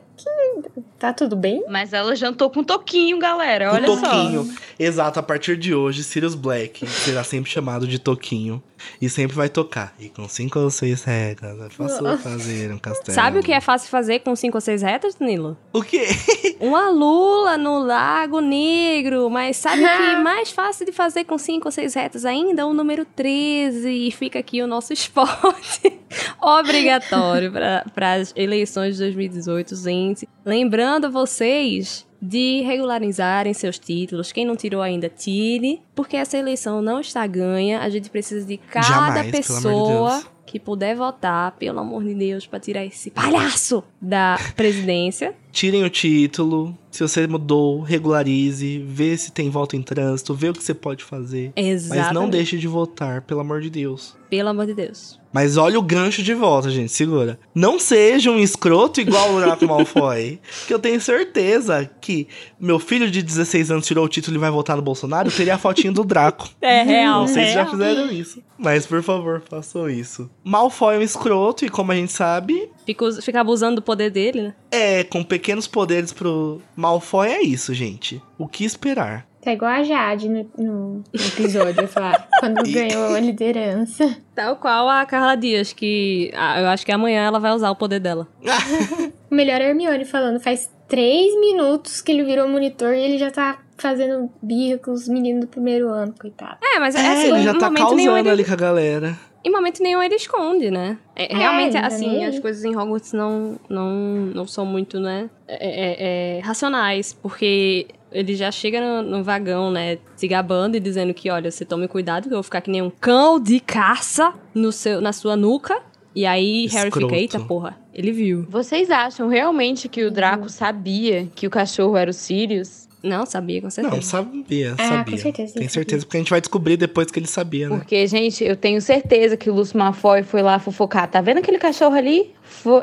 [0.99, 1.63] Tá tudo bem?
[1.69, 3.69] Mas ela jantou com Toquinho, galera.
[3.71, 4.55] Com Olha Toquinho.
[4.79, 8.63] Exato, a partir de hoje, Sirius Black será sempre chamado de Toquinho.
[9.01, 9.95] E sempre vai tocar.
[9.99, 13.15] E com cinco ou seis regras, é fácil fazer um castelo.
[13.15, 15.57] Sabe o que é fácil fazer com cinco ou seis retas, Danilo?
[15.73, 16.07] O quê?
[16.61, 19.29] Uma lula no Lago Negro.
[19.31, 22.67] Mas sabe o que é mais fácil de fazer com cinco ou seis retas ainda?
[22.67, 23.89] O número 13.
[23.91, 25.93] E fica aqui o nosso esporte
[26.41, 27.53] obrigatório
[27.95, 30.29] para as eleições de 2018, gente.
[30.45, 34.33] Lembrando vocês de regularizarem seus títulos.
[34.33, 35.81] Quem não tirou ainda, tire.
[35.95, 37.81] Porque essa eleição não está ganha.
[37.81, 40.27] A gente precisa de cada Jamais, de pessoa Deus.
[40.47, 45.35] que puder votar, pelo amor de Deus, para tirar esse palhaço da presidência.
[45.53, 46.77] Tirem o título.
[46.91, 48.79] Se você mudou, regularize.
[48.79, 50.35] Vê se tem voto em trânsito.
[50.35, 51.53] Vê o que você pode fazer.
[51.55, 52.05] Exatamente.
[52.07, 54.17] Mas não deixe de votar, pelo amor de Deus.
[54.31, 55.21] Pelo amor de Deus.
[55.37, 56.91] Mas olha o gancho de volta, gente.
[56.91, 57.39] Segura.
[57.55, 60.41] Não seja um escroto igual o Draco Malfoy.
[60.67, 62.27] que eu tenho certeza que
[62.59, 65.31] meu filho de 16 anos tirou o título e vai votar no Bolsonaro.
[65.31, 66.49] Teria a fotinho do Draco.
[66.63, 67.21] É real.
[67.21, 67.71] Não sei se já real.
[67.73, 68.43] fizeram isso.
[68.57, 70.31] Mas, por favor, façam isso.
[70.43, 74.41] Malfoy é um escroto e, como a gente sabe, Fica, fica abusando do poder dele,
[74.41, 74.55] né?
[74.71, 78.23] é com pequenos poderes pro Malfoy é isso, gente.
[78.39, 79.27] O que esperar?
[79.47, 81.89] Tá igual a Jade no, no episódio,
[82.41, 84.17] quando E- ganhou a liderança.
[84.35, 87.77] Tal qual a Carla Dias, que ah, eu acho que amanhã ela vai usar o
[87.77, 88.27] poder dela.
[89.31, 93.19] O melhor é a Hermione falando, faz três minutos que ele virou monitor e ele
[93.19, 96.59] já tá fazendo birra com os meninos do primeiro ano, coitado.
[96.63, 99.19] É, mas é, É, assim, ele já tá causando ele, ali com a galera.
[99.45, 100.97] em momento nenhum ele esconde, né?
[101.17, 103.91] É, realmente, ele tá assim, as coisas em Hogwarts não, não,
[104.33, 109.71] não são muito, né, é- é- é, racionais, porque ele já chega no, no vagão,
[109.71, 112.71] né, se gabando e dizendo que, olha, você tome cuidado que eu vou ficar que
[112.71, 115.81] nem um cão de caça no seu, na sua nuca.
[116.15, 117.09] E aí Harry Escroto.
[117.09, 118.47] fica, eita porra, ele viu.
[118.49, 122.87] Vocês acham realmente que o Draco sabia que o cachorro era o Sirius?
[123.03, 123.95] Não, sabia, com certeza.
[123.95, 125.13] Não, sabia, Ah, sabia.
[125.13, 127.77] com certeza, Tem ele certeza, porque a gente vai descobrir depois que ele sabia, né?
[127.77, 131.09] Porque, gente, eu tenho certeza que o Lúcio Malfoy foi lá fofocar.
[131.09, 132.31] Tá vendo aquele cachorro ali?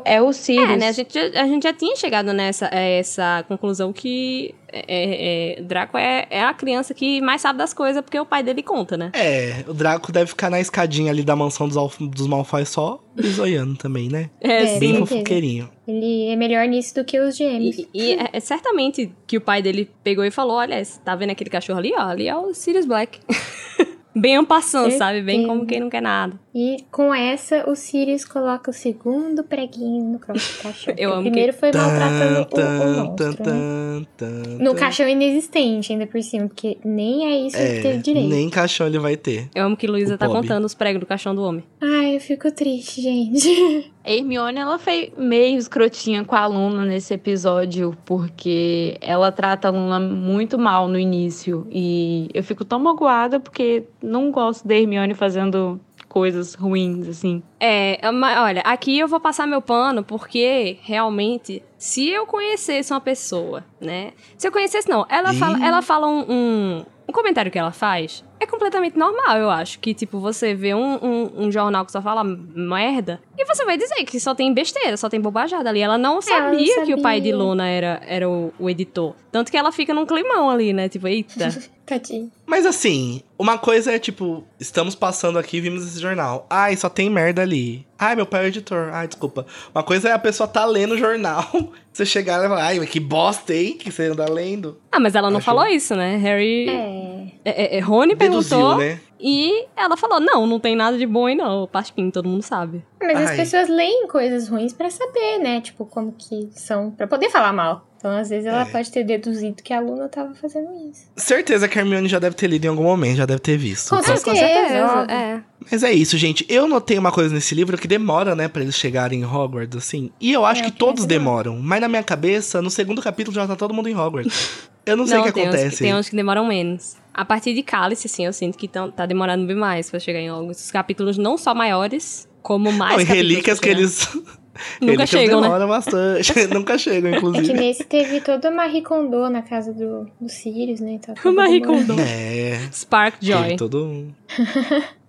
[0.06, 0.70] É o Sirius.
[0.70, 0.88] É, né?
[0.88, 5.62] A gente, já- a gente já tinha chegado nessa é, essa conclusão que é, é,
[5.62, 8.96] Draco é, é a criança que mais sabe das coisas porque o pai dele conta,
[8.98, 9.12] né?
[9.14, 13.04] É, o Draco deve ficar na escadinha ali da mansão dos, Alf- dos Malfoy só
[13.16, 14.30] bisoiando também, né?
[14.42, 14.80] É, É.
[14.80, 15.70] Bem fofoqueirinho.
[15.88, 17.78] Ele é melhor nisso do que os gêmeos.
[17.78, 21.32] E, e é, é certamente que o pai dele pegou e falou: Olha, tá vendo
[21.32, 21.92] aquele cachorro ali?
[21.96, 23.20] Ó, ali é o Sirius Black.
[24.16, 25.22] Bem ampassando, sabe?
[25.22, 26.40] Bem como quem não quer nada.
[26.56, 30.94] E com essa, o Sirius coloca o segundo preguinho no cross do caixão.
[30.98, 34.06] Eu o amo primeiro foi maltratando o, o Tan, monstro, tan, né?
[34.16, 37.98] tan, tan, No caixão inexistente, ainda por cima, porque nem é isso que É, teve
[38.00, 38.30] direito.
[38.30, 39.50] nem caixão ele vai ter.
[39.56, 40.42] Eu amo que Luísa O tá Bob.
[40.42, 41.64] contando os pregos do caixão do homem.
[41.82, 43.92] Ai, eu fico triste, gente.
[44.04, 49.72] A Hermione, ela foi meio escrotinha com a aluna nesse episódio, porque ela trata a
[49.72, 51.66] aluna muito mal no início.
[51.72, 55.80] E eu fico tão magoada porque não gosto da Hermione fazendo
[56.14, 57.42] coisas ruins, assim.
[57.60, 63.02] É, mas, olha, aqui eu vou passar meu pano porque realmente, se eu conhecesse uma
[63.02, 64.14] pessoa, né?
[64.38, 65.40] Se eu conhecesse, não, ela Ih.
[65.40, 68.24] fala, ela fala um, um, um comentário que ela faz.
[68.44, 69.80] É completamente normal, eu acho.
[69.80, 73.78] Que, tipo, você vê um, um, um jornal que só fala merda e você vai
[73.78, 75.80] dizer que só tem besteira, só tem bobajada ali.
[75.80, 77.44] Ela não ela não sabia que o pai de sabia.
[77.44, 79.16] Luna era, era o, o editor.
[79.32, 80.90] Tanto que ela fica num climão ali, né?
[80.90, 81.50] Tipo, eita.
[81.86, 82.32] Tadinho.
[82.46, 86.46] Mas assim, uma coisa é tipo, estamos passando aqui e vimos esse jornal.
[86.50, 87.86] Ai, só tem merda ali.
[87.98, 88.90] Ai, meu pai é o editor.
[88.94, 89.46] Ai, desculpa.
[89.74, 91.50] Uma coisa é a pessoa tá lendo o jornal.
[91.92, 93.78] Você chegar e falar, ai, mas que bosta, hein?
[93.78, 94.80] Que você anda lendo.
[94.92, 96.16] ah, mas ela não Acho- falou isso, né?
[96.18, 96.68] Harry.
[96.68, 97.28] É.
[97.46, 98.78] É, é, é, Rony Deduziu, perguntou.
[98.78, 99.00] né?
[99.20, 101.68] E ela falou: não, não tem nada de bom aí, não.
[101.68, 102.84] Paspim, todo mundo sabe.
[103.02, 103.36] Mas as Ai.
[103.38, 105.60] pessoas leem coisas ruins pra saber, né?
[105.62, 106.92] Tipo, como que são.
[106.92, 107.88] Pra poder falar mal.
[107.98, 108.66] Então, às vezes, ela É.
[108.66, 111.08] pode ter deduzido que a aluna tava fazendo isso.
[111.16, 113.90] Certeza que a Hermione já deve ter lido em algum momento, já deve ter visto.
[113.92, 114.86] Com Então, certeza.
[114.86, 115.16] óbvio.
[115.16, 115.42] É.
[115.72, 116.46] Mas é isso, gente.
[116.50, 120.12] Eu notei uma coisa nesse livro que demora, né, pra eles chegarem em Hogwarts, assim.
[120.20, 121.44] E eu acho É, que que todos demora.
[121.50, 121.64] demoram.
[121.66, 124.68] Mas na minha cabeça, no segundo capítulo já tá todo mundo em Hogwarts.
[124.86, 125.78] Eu não sei o que tem Uns, acontece.
[125.78, 126.98] que- tem uns que demoram menos.
[127.14, 130.20] A partir de Cálice, assim, eu sinto que tão, tá demorando bem mais pra chegar
[130.20, 132.96] em alguns Os capítulos não só maiores, como mais.
[132.96, 133.80] Não, e relíquias que chegar.
[133.80, 134.08] eles.
[134.80, 135.48] Nunca chegam, né?
[135.48, 136.32] demoram bastante.
[136.54, 137.54] Nunca chegam, É que inclusive.
[137.54, 140.92] nesse teve toda uma Ricondo na casa do, do Sirius, né?
[140.94, 141.62] Então, tava Marie.
[141.62, 141.96] Kondo.
[142.00, 142.60] É.
[142.72, 143.42] Spark Joy.
[143.44, 144.12] teve todo um.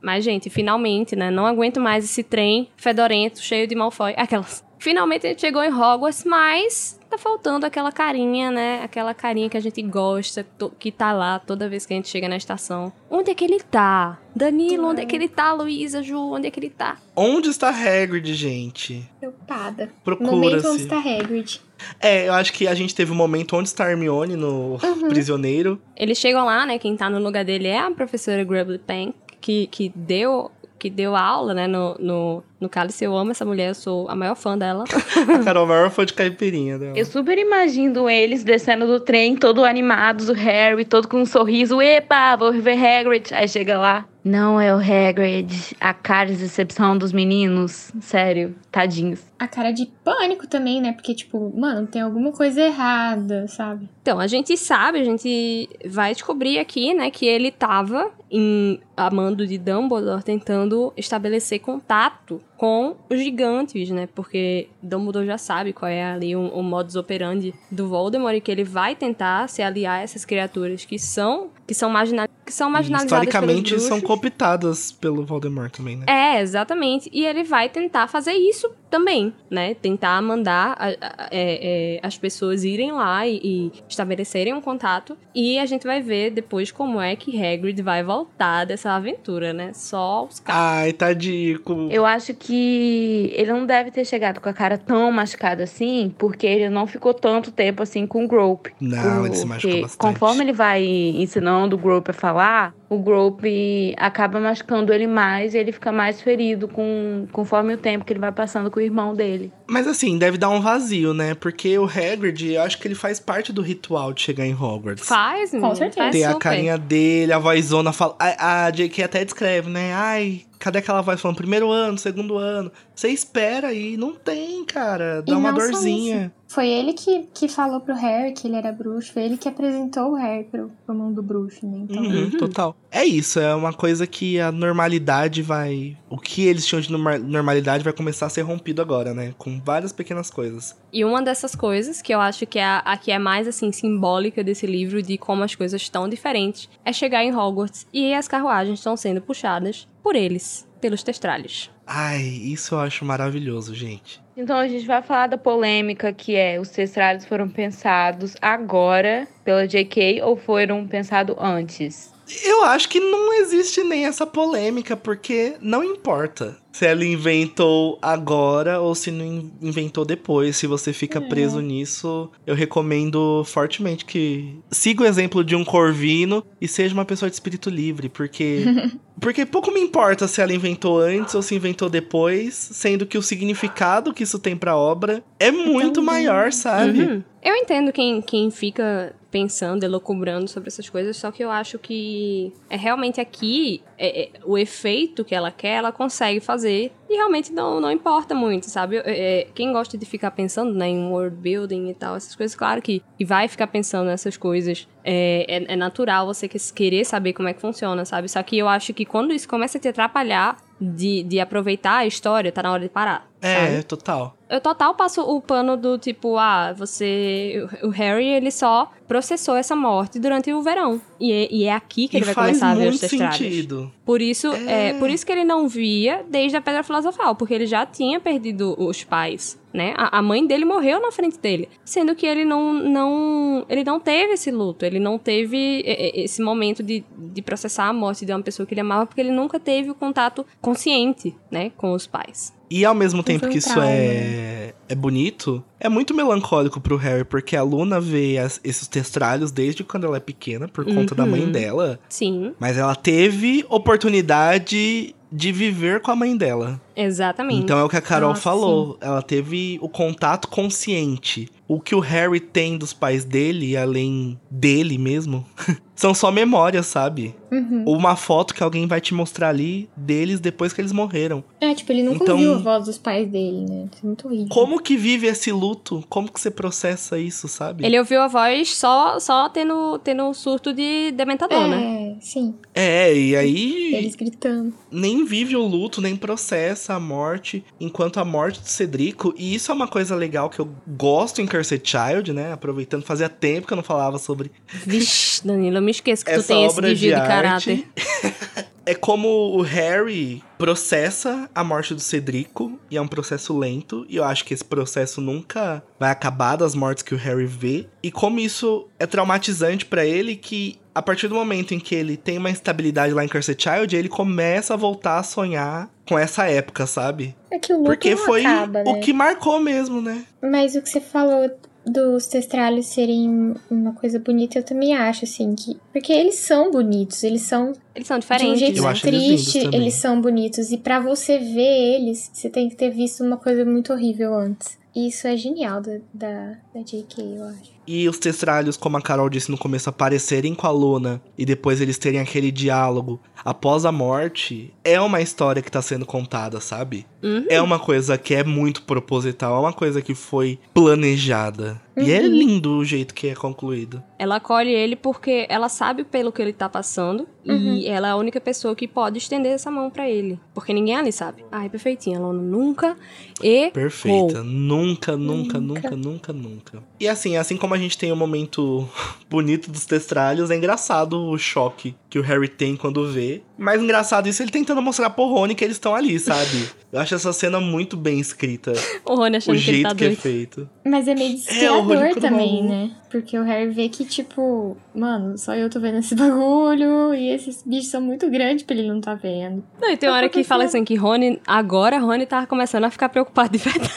[0.00, 1.30] Mas, gente, finalmente, né?
[1.30, 4.14] Não aguento mais esse trem fedorento, cheio de Malfoy.
[4.16, 4.64] Aquelas.
[4.78, 8.82] Finalmente a gente chegou em Hogwarts, mas tá faltando aquela carinha, né?
[8.82, 10.44] Aquela carinha que a gente gosta,
[10.78, 12.92] que tá lá toda vez que a gente chega na estação.
[13.10, 14.18] Onde é que ele tá?
[14.34, 15.52] Danilo, onde é que ele tá?
[15.52, 16.96] Luísa, Ju, onde é que ele tá?
[17.14, 19.08] Onde está Hagrid, gente?
[19.20, 19.90] Preocupada.
[20.04, 20.82] No momento onde Procura-se.
[20.82, 21.60] está Hagrid.
[22.00, 25.08] É, eu acho que a gente teve um momento onde está Hermione no Uhum.
[25.08, 25.80] Prisioneiro.
[25.96, 26.78] Eles chegam lá, né?
[26.78, 31.16] Quem tá no lugar dele é a professora Grubly Pank, que, que deu que deu
[31.16, 33.04] aula, né, no, no, no Cálice.
[33.04, 34.84] Eu amo essa mulher, eu sou a maior fã dela.
[34.84, 36.98] A Carol maior foi de caipirinha dela.
[36.98, 41.80] Eu super imagino eles descendo do trem, todo animados, o Harry, todo com um sorriso.
[41.80, 43.32] Epa, vou ver Hagrid.
[43.32, 44.06] Aí chega lá.
[44.24, 45.76] Não é o Hagrid.
[45.78, 47.92] A cara de decepção dos meninos.
[48.00, 49.20] Sério, tadinhos.
[49.38, 50.92] A cara de pânico também, né?
[50.92, 53.86] Porque, tipo, mano, tem alguma coisa errada, sabe?
[54.00, 59.10] Então, a gente sabe, a gente vai descobrir aqui, né, que ele tava em a
[59.10, 64.08] mando de Dumbledore tentando estabelecer contato com os gigantes, né?
[64.14, 68.50] Porque Dumbledore já sabe qual é ali o, o modus operandi do Voldemort e que
[68.50, 72.68] ele vai tentar se aliar a essas criaturas que são que são, marginal, que são
[72.68, 76.04] E, marginalizadas historicamente pelos são cooptadas pelo Voldemort também, né?
[76.06, 77.08] É, exatamente.
[77.12, 79.74] E ele vai tentar fazer isso também, né?
[79.74, 85.16] Tentar mandar a- a- é, é, as pessoas irem lá e, e estabelecerem um contato.
[85.34, 89.72] E a gente vai ver depois como é que Hagrid vai voltar dessa aventura, né?
[89.74, 90.62] Só os caras.
[90.84, 91.88] Ai, tadico.
[91.90, 96.46] Eu acho que ele não deve ter chegado com a cara tão machucada assim, porque
[96.46, 98.72] ele não ficou tanto tempo assim com o Grope.
[98.80, 99.98] Não, ele se machucou bastante.
[100.00, 105.58] Conforme ele vai ensinando o Grope a falar, o Grope acaba machucando ele mais e
[105.58, 109.14] ele fica mais ferido com, conforme o tempo que ele vai passando com o irmão
[109.14, 109.52] dele.
[109.68, 111.34] Mas assim, deve dar um vazio, né?
[111.34, 115.06] Porque o Hagrid, eu acho que ele faz parte do ritual de chegar em Hogwarts.
[115.06, 116.10] Faz, menino, certeza.
[116.10, 118.16] Tem a carinha dele, a vozona fala.
[118.18, 119.92] A, a JK até descreve, né?
[119.94, 122.72] Ai, cadê aquela voz falando primeiro ano, segundo ano?
[122.94, 123.98] Você espera aí.
[123.98, 125.20] Não tem, cara.
[125.20, 126.32] Dá E uma não só dorzinha.
[126.48, 130.12] Foi ele que, que falou pro Harry que ele era bruxo, foi ele que apresentou
[130.12, 131.78] o Harry pro, pro mundo bruxo, né?
[131.82, 132.76] Então, Uhum, total.
[132.92, 135.96] É isso, é uma coisa que a normalidade vai.
[136.08, 139.34] O que eles tinham de norma- normalidade vai começar a ser rompido agora, né?
[139.36, 140.76] Com várias pequenas coisas.
[140.92, 143.72] E uma dessas coisas, que eu acho que é a, a que é mais, assim,
[143.72, 148.28] simbólica desse livro, de como as coisas estão diferentes, é chegar em Hogwarts e as
[148.28, 151.70] carruagens estão sendo puxadas por eles, pelos testralhos.
[151.86, 154.22] Ai, isso eu acho maravilhoso, gente.
[154.36, 159.66] Então a gente vai falar da polêmica que é os testralhos foram pensados agora pela
[159.66, 162.13] JK ou foram pensados antes?
[162.44, 168.80] Eu acho que não existe nem essa polêmica, porque não importa se ela inventou agora
[168.80, 170.56] ou se não in- inventou depois.
[170.56, 176.44] Se você fica preso nisso, eu recomendo fortemente que siga o exemplo de um corvino
[176.60, 178.64] e seja uma pessoa de espírito livre, porque
[179.20, 183.22] porque pouco me importa se ela inventou antes ou se inventou depois, sendo que o
[183.22, 186.24] significado que isso tem pra obra é muito Também.
[186.24, 187.00] maior, sabe?
[187.02, 187.22] Uhum.
[187.42, 192.52] Eu entendo quem, quem fica pensando, elucubrando sobre essas coisas, só que eu acho que
[192.70, 197.52] é realmente aqui é, é, o efeito que ela quer, ela consegue fazer e realmente
[197.52, 198.98] não, não importa muito, sabe?
[199.04, 202.80] É, quem gosta de ficar pensando né, em world building e tal, essas coisas, claro
[202.80, 204.86] que, que vai ficar pensando nessas coisas.
[205.02, 208.28] É, é, é natural você que- querer saber como é que funciona, sabe?
[208.28, 212.06] Só que eu acho que quando isso começa a te atrapalhar de, de aproveitar a
[212.06, 213.28] história, tá na hora de parar.
[213.42, 213.82] É, sabe?
[213.84, 214.36] total.
[214.54, 217.66] Eu total passo o pano do tipo, ah, você.
[217.82, 221.00] O Harry, ele só processou essa morte durante o verão.
[221.20, 223.92] E é, e é aqui que e ele vai começar a ver os sentido.
[224.04, 224.90] Por isso, É.
[224.90, 224.94] é.
[224.94, 228.74] por isso que ele não via desde a Pedra Filosofal, porque ele já tinha perdido
[228.78, 229.92] os pais, né?
[229.96, 233.98] A, a mãe dele morreu na frente dele, sendo que ele não, não, ele não
[233.98, 238.24] teve esse luto, ele não teve é, é, esse momento de, de processar a morte
[238.24, 241.92] de uma pessoa que ele amava, porque ele nunca teve o contato consciente, né, com
[241.92, 242.54] os pais.
[242.70, 247.56] E ao mesmo tempo que isso é, é bonito, é muito melancólico pro Harry, porque
[247.56, 251.42] a Luna vê as- esses testralhos desde quando ela é pequena, por conta da mãe
[251.44, 251.52] Uhum.
[251.52, 252.00] dela.
[252.08, 256.80] Sim, Mas ela teve oportunidade de viver com a mãe dela.
[256.96, 257.62] Exatamente.
[257.62, 258.98] Então é o que a Carol Nossa, falou.
[259.00, 261.48] Ela teve o contato consciente.
[261.66, 265.46] O que o Harry tem dos pais dele, além dele mesmo,
[265.96, 267.34] são só memórias, sabe?
[267.50, 267.84] Uhum.
[267.86, 271.42] Uma foto que alguém vai te mostrar ali deles depois que eles morreram.
[271.58, 273.86] É, tipo, ele nunca Então- ouviu a voz dos pais dele, né?
[273.90, 274.48] Isso é muito horrível.
[274.50, 276.04] Como que vive esse luto?
[276.10, 277.86] Como que você processa isso, sabe?
[277.86, 282.14] Ele ouviu a voz só, só tendo, tendo um surto de dementador, né?
[282.18, 282.54] É, sim.
[282.74, 284.74] É, e aí Eles gritando.
[284.90, 289.70] nem vive o luto, nem processa a morte, enquanto a morte do Cedrico, e isso
[289.70, 292.52] é uma coisa legal que eu gosto em Cursed Child, né?
[292.52, 296.38] Aproveitando, fazia tempo que eu não falava sobre Vixe, Danilo, eu me esqueço que tu
[296.38, 297.88] essa tem esse desvio de de, caráter.
[298.86, 304.16] é como o Harry processa a morte do Cedrico, e é um processo lento, e
[304.16, 308.10] eu acho que esse processo nunca vai acabar das mortes que o Harry vê, e
[308.10, 312.38] como isso é traumatizante pra ele que a partir do momento em que ele tem
[312.38, 316.86] uma estabilidade lá em Cursed Child, ele começa a voltar a sonhar com essa época,
[316.86, 317.34] sabe?
[317.50, 318.90] É que o luto Porque não foi acaba, né?
[318.90, 320.24] o que marcou mesmo, né?
[320.42, 321.50] Mas o que você falou
[321.86, 325.76] dos testralhos serem uma coisa bonita, eu também acho, assim, que...
[325.92, 328.88] Porque eles são bonitos, eles são Eles são de um diferentes, jeito né?
[328.88, 329.80] eles triste, também.
[329.80, 330.72] eles são bonitos.
[330.72, 334.78] E pra você ver eles, você tem que ter visto uma coisa muito horrível antes.
[334.94, 337.74] Isso é genial da, da, da J.K., eu acho.
[337.86, 341.80] E os testralhos, como a Carol disse no começo, aparecerem com a Luna e depois
[341.80, 347.06] eles terem aquele diálogo após a morte, é uma história que tá sendo contada, sabe?
[347.22, 347.44] Uhum.
[347.48, 351.80] É uma coisa que é muito proposital, é uma coisa que foi planejada.
[351.96, 352.26] E é Uhum.
[352.28, 354.02] lindo o jeito que é concluído.
[354.18, 357.76] Ela acolhe ele porque ela sabe pelo que ele tá passando Uhum.
[357.76, 360.40] e ela é a única pessoa que pode estender essa mão pra ele.
[360.52, 361.44] Porque ninguém ali sabe.
[361.52, 362.96] Ai, perfeitinha, Lona nunca
[363.42, 364.42] e Perfeita.
[364.42, 365.60] Nunca, nunca, Nunca.
[365.60, 366.82] nunca, nunca, nunca.
[366.98, 368.88] E assim, assim como a gente tem o momento
[369.30, 373.33] bonito dos testralhos, é engraçado o choque que o Harry tem quando vê.
[373.56, 376.68] Mais engraçado isso ele tentando mostrar pro Rony que eles estão ali, sabe?
[376.92, 378.72] Eu acho essa cena muito bem escrita.
[379.04, 380.20] o Rony o achando que ele jeito tá que é doido.
[380.20, 380.70] feito.
[380.84, 382.90] Mas é meio É, desesperador Rony também, né?
[383.10, 387.62] Porque o Harry vê que, tipo, mano, só eu tô vendo esse bagulho e esses
[387.64, 389.64] bichos são muito grandes pra ele não tá vendo.
[389.80, 392.90] Não, e tem uma hora que fala assim que Rony, agora Rony tá começando a
[392.90, 393.92] ficar preocupado de verdade.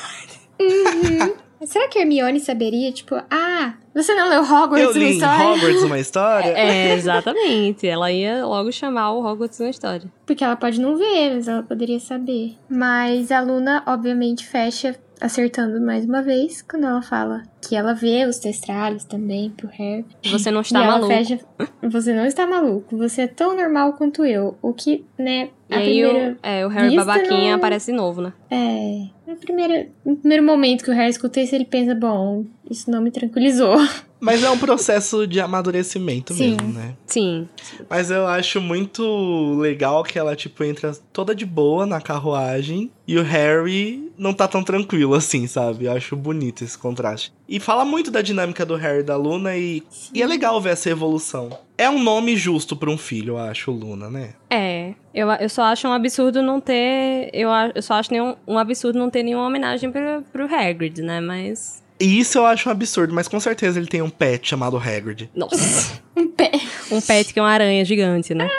[1.59, 5.05] Mas será que a Hermione saberia, tipo, ah, você não leu Hogwarts Eu uma li
[5.05, 5.45] em história?
[5.47, 6.49] Hogwarts uma história.
[6.49, 7.87] É, exatamente.
[7.87, 10.11] Ela ia logo chamar o Hogwarts na história.
[10.25, 12.55] Porque ela pode não ver, mas ela poderia saber.
[12.69, 18.25] Mas a Luna, obviamente, fecha acertando mais uma vez quando ela fala que ela vê
[18.25, 20.05] os testralhos também pro Harry.
[20.25, 21.07] Você não está maluco.
[21.07, 21.39] fecha,
[21.83, 24.57] você não está maluco, você é tão normal quanto eu.
[24.61, 28.33] O que, né, E aí o, é, o Harry babaquinha não- aparece de novo, né?
[28.49, 32.89] É, no primeiro, no primeiro momento que o Harry escuta isso, ele pensa, bom, isso
[32.89, 33.75] não me tranquilizou.
[34.19, 36.51] Mas é um processo de amadurecimento Sim.
[36.51, 36.95] mesmo, né?
[37.05, 37.47] Sim.
[37.89, 43.17] Mas eu acho muito legal que ela, tipo, entra toda de boa na carruagem e
[43.17, 45.85] o Harry não tá tão tranquilo assim, sabe?
[45.85, 47.31] Eu acho bonito esse contraste.
[47.47, 50.71] E fala muito da dinâmica do Harry e da Luna e, e é legal ver
[50.71, 51.57] essa evolução.
[51.77, 54.33] É um nome justo pra um filho, eu acho, Luna, né?
[54.49, 57.29] É, eu, eu só acho um absurdo não ter.
[57.31, 61.21] Eu, eu só acho nenhum, um absurdo não ter nenhuma homenagem pro, pro Hagrid, né?
[61.21, 61.85] Mas.
[61.99, 65.29] E isso eu acho um absurdo, mas com certeza ele tem um pet chamado Hagrid.
[65.35, 66.01] Nossa.
[66.17, 66.49] Um pé.
[66.89, 68.49] um pet que é uma aranha gigante, né?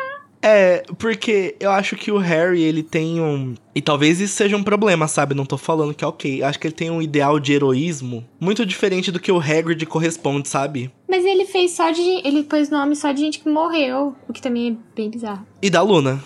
[0.40, 3.54] É, porque eu acho que o Harry, ele tem um.
[3.74, 5.34] E talvez isso seja um problema, sabe?
[5.34, 6.42] Não tô falando que é ok.
[6.42, 10.48] Acho que ele tem um ideal de heroísmo muito diferente do que o Hagrid corresponde,
[10.48, 10.90] sabe?
[11.08, 12.00] Mas ele fez só de.
[12.24, 15.44] Ele pôs nome só de gente que morreu, o que também é bem bizarro.
[15.60, 16.22] E da Luna.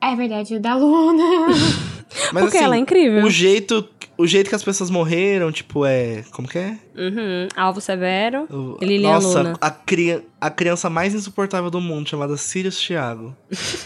[0.00, 1.48] É verdade, o da Luna.
[2.32, 3.24] Mas Porque assim, ela é incrível.
[3.24, 3.82] o jeito.
[4.18, 6.22] O jeito que as pessoas morreram, tipo, é.
[6.32, 6.78] Como que é?
[6.96, 7.48] Uhum.
[7.56, 8.46] Alvo Severo.
[8.50, 9.58] O- Lilian Nossa, Luna.
[9.60, 10.22] a, cria...
[10.40, 13.34] a criança mais insuportável do mundo, chamada Sirius Thiago.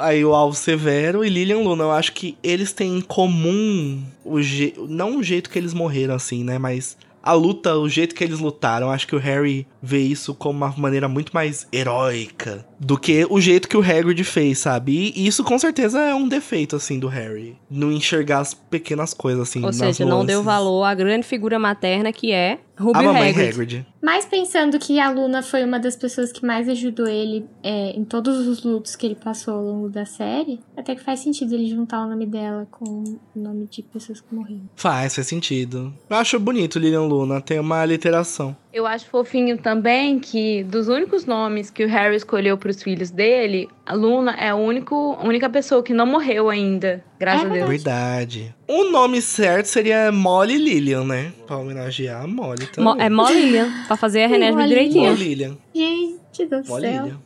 [0.00, 1.84] Aí o Alvo Severo e Lilian Luna.
[1.84, 4.74] Eu acho que eles têm em comum o je...
[4.88, 6.58] não o jeito que eles morreram, assim, né?
[6.58, 6.96] Mas
[7.26, 8.90] a luta, o jeito que eles lutaram.
[8.90, 13.40] Acho que o Harry vê isso como uma maneira muito mais heróica do que o
[13.40, 15.12] jeito que o Hagrid fez, sabe?
[15.14, 17.56] E isso com certeza é um defeito, assim, do Harry.
[17.70, 20.44] Não enxergar as pequenas coisas, assim, Ou seja, não deu nuances.
[20.44, 23.48] valor à grande figura materna que é Ruby A mamãe Hagrid.
[23.48, 23.86] Hagrid.
[24.02, 28.04] Mas pensando que a Luna foi uma das pessoas que mais ajudou ele é, em
[28.04, 31.68] todos os lutos que ele passou ao longo da série, até que faz sentido ele
[31.68, 34.68] juntar o nome dela com o nome de pessoas que morreram.
[34.74, 35.92] Faz, faz sentido.
[36.08, 38.56] Eu acho bonito Lilian Luna, tem uma literação.
[38.76, 43.10] Eu acho fofinho também que dos únicos nomes que o Harry escolheu para os filhos
[43.10, 47.52] dele, a Luna é a único, única pessoa que não morreu ainda, graças É a
[47.54, 47.68] Deus.
[47.70, 48.54] Verdade.
[48.68, 51.32] O nome certo seria Molly Lilian, né?
[51.46, 52.94] Pra homenagear a Molly também.
[52.94, 55.10] Mo- é Mó Lilian, pra fazer a Molly direitinho.
[55.10, 55.56] Molly Lilian.
[55.74, 57.02] Gente do Molly céu.
[57.04, 57.20] Lilian.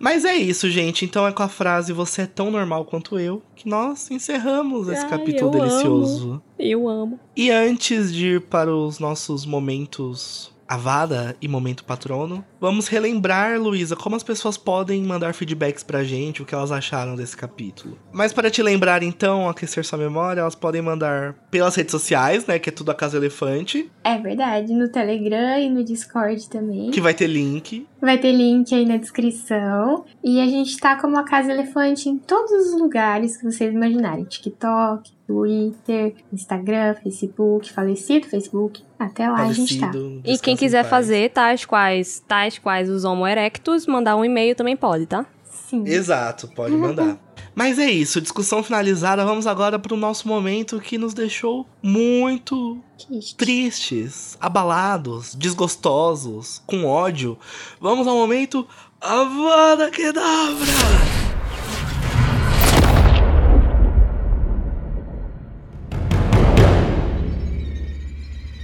[0.00, 1.04] Mas é isso, gente.
[1.04, 5.04] Então é com a frase Você é tão normal quanto eu que nós encerramos esse
[5.04, 6.42] Ai, capítulo eu delicioso.
[6.58, 7.18] Eu amo.
[7.36, 13.94] E antes de ir para os nossos momentos Avada e momento patrono, vamos relembrar, Luísa,
[13.96, 17.98] como as pessoas podem mandar feedbacks pra gente, o que elas acharam desse capítulo.
[18.12, 22.58] Mas para te lembrar, então, aquecer sua memória, elas podem mandar pelas redes sociais, né,
[22.58, 26.90] que é tudo a Casa Elefante, É verdade, no Telegram e no Discord também.
[26.90, 27.86] que vai ter link.
[28.00, 30.04] Vai ter link aí na descrição.
[30.22, 34.24] E a gente tá como a Casa Elefante em todos os lugares que vocês imaginarem:
[34.24, 38.82] TikTok, Twitter, Instagram, Facebook, falecido Facebook.
[38.98, 39.90] Até lá a gente tá.
[39.90, 44.54] Falecido, E quem quiser fazer tais quais, tais quais os Homo erectus, mandar um e-mail
[44.54, 45.26] também pode, tá?
[45.44, 45.84] Sim.
[45.86, 47.18] Exato, pode mandar.
[47.54, 49.24] Mas é isso, discussão finalizada.
[49.24, 53.36] Vamos agora pro nosso momento que nos deixou muito Triste.
[53.36, 57.38] tristes, abalados, desgostosos, com ódio.
[57.80, 58.66] Vamos ao momento
[59.00, 61.25] Avada Kedavra!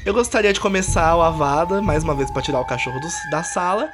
[0.05, 3.43] Eu gostaria de começar o Avada, mais uma vez pra tirar o cachorro do- da
[3.45, 3.89] sala.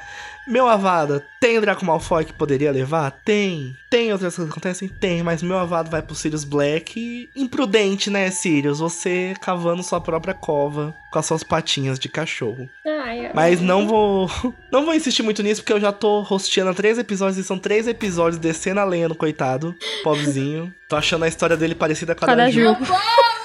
[0.46, 3.10] Meu Avada, tem o Draco Malfoy que poderia levar?
[3.22, 3.76] Tem.
[3.90, 4.88] Tem outras coisas que acontecem?
[4.88, 7.28] Tem, mas meu Avada vai pro Sirius Black.
[7.36, 8.78] Imprudente, né, Sirius?
[8.78, 12.66] Você cavando sua própria cova com as suas patinhas de cachorro.
[12.86, 13.30] Ai.
[13.34, 14.30] Mas não vou.
[14.72, 17.58] Não vou insistir muito nisso, porque eu já tô rosteando há três episódios e são
[17.58, 19.74] três episódios descendo a lenha no coitado.
[20.02, 20.72] Pobrezinho.
[20.88, 22.60] Tô achando a história dele parecida com a Com a da da Ju.
[22.60, 22.64] Ju.
[22.64, 22.92] Meu povo,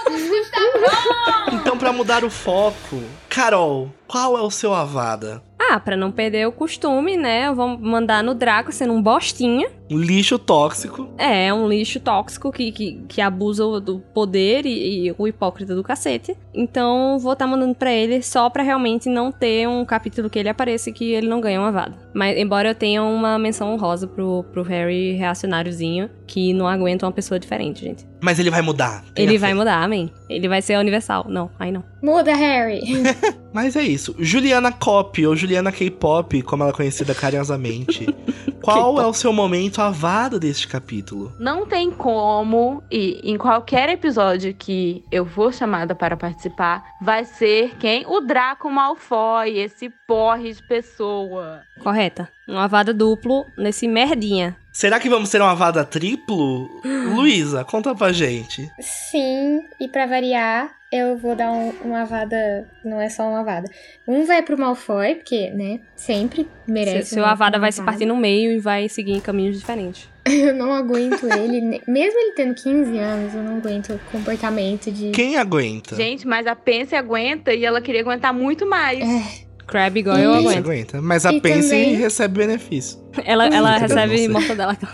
[0.08, 1.43] o cuscuz tá pronto!
[1.54, 5.44] Então, pra mudar o foco, Carol, qual é o seu Avada?
[5.70, 7.48] Ah, pra não perder o costume, né?
[7.48, 9.70] Eu vou mandar no Draco sendo um bostinha.
[9.90, 11.10] Um lixo tóxico.
[11.18, 15.84] É, um lixo tóxico que, que, que abusa do poder e, e o hipócrita do
[15.84, 16.36] cacete.
[16.54, 20.50] Então, vou estar mandando pra ele só pra realmente não ter um capítulo que ele
[20.50, 21.96] apareça e que ele não ganhe uma vada.
[22.14, 27.12] Mas, embora eu tenha uma menção honrosa pro, pro Harry reacionáriozinho, que não aguenta uma
[27.12, 28.06] pessoa diferente, gente.
[28.20, 29.04] Mas ele vai mudar.
[29.16, 29.38] ele fé.
[29.38, 30.12] vai mudar, amém.
[30.30, 31.26] Ele vai ser universal.
[31.28, 31.84] Não, aí não.
[32.02, 32.82] Muda, Harry.
[33.54, 34.16] Mas é isso.
[34.18, 38.08] Juliana Cop, ou Juliana K-pop, como ela é conhecida carinhosamente.
[38.64, 41.34] Qual é o seu momento avado deste capítulo?
[41.40, 47.76] Não tem como, e em qualquer episódio que eu for chamada para participar, vai ser
[47.78, 48.06] quem?
[48.08, 51.62] O Draco Malfoy, esse porre de pessoa.
[51.82, 52.30] Correta.
[52.48, 54.56] Um avada duplo nesse merdinha.
[54.72, 56.68] Será que vamos ter uma Avada triplo?
[57.16, 58.70] Luísa, conta pra gente.
[58.80, 62.68] Sim, e pra variar, eu vou dar um- uma avada.
[62.84, 63.70] Não é só uma avada.
[64.08, 65.80] Um vai pro Malfoy, porque, né?
[65.96, 67.14] Sempre merece.
[67.16, 67.92] Seu uma- avada vai se avada.
[67.94, 70.08] partir no meio e vai seguir em caminhos diferentes.
[70.26, 71.82] Eu não aguento ele.
[71.88, 75.12] Mesmo ele tendo 15 anos, eu não aguento o comportamento de.
[75.12, 75.98] Quem aguenta?
[75.98, 79.00] Gente, mas a Pence aguenta e ela queria aguentar muito mais.
[79.02, 80.58] É, Crab igual eu aguento.
[80.60, 81.02] aguenta.
[81.02, 83.04] Mas a E Pense também- recebe benefício.
[83.26, 84.78] Ela, ela recebe mortadela.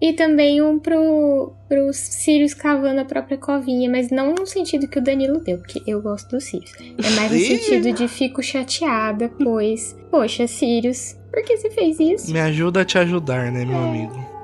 [0.00, 5.00] E também um pro, pro Sirius cavando a própria covinha, mas não no sentido que
[5.00, 6.70] o Danilo deu, porque eu gosto do Sirius.
[6.80, 12.32] É mais no sentido de fico chateada, pois, poxa, Sirius, por que você fez isso?
[12.32, 14.38] Me ajuda a te ajudar, né, meu amigo?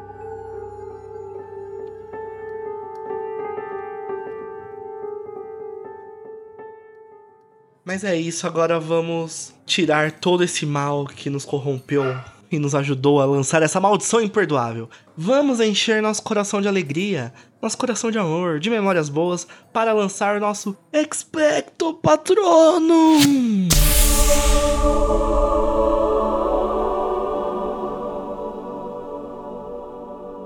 [7.85, 12.03] Mas é isso, agora vamos tirar todo esse mal que nos corrompeu
[12.51, 14.89] e nos ajudou a lançar essa maldição imperdoável.
[15.17, 20.41] Vamos encher nosso coração de alegria, nosso coração de amor, de memórias boas, para lançar
[20.41, 23.69] nosso Expecto Patronum!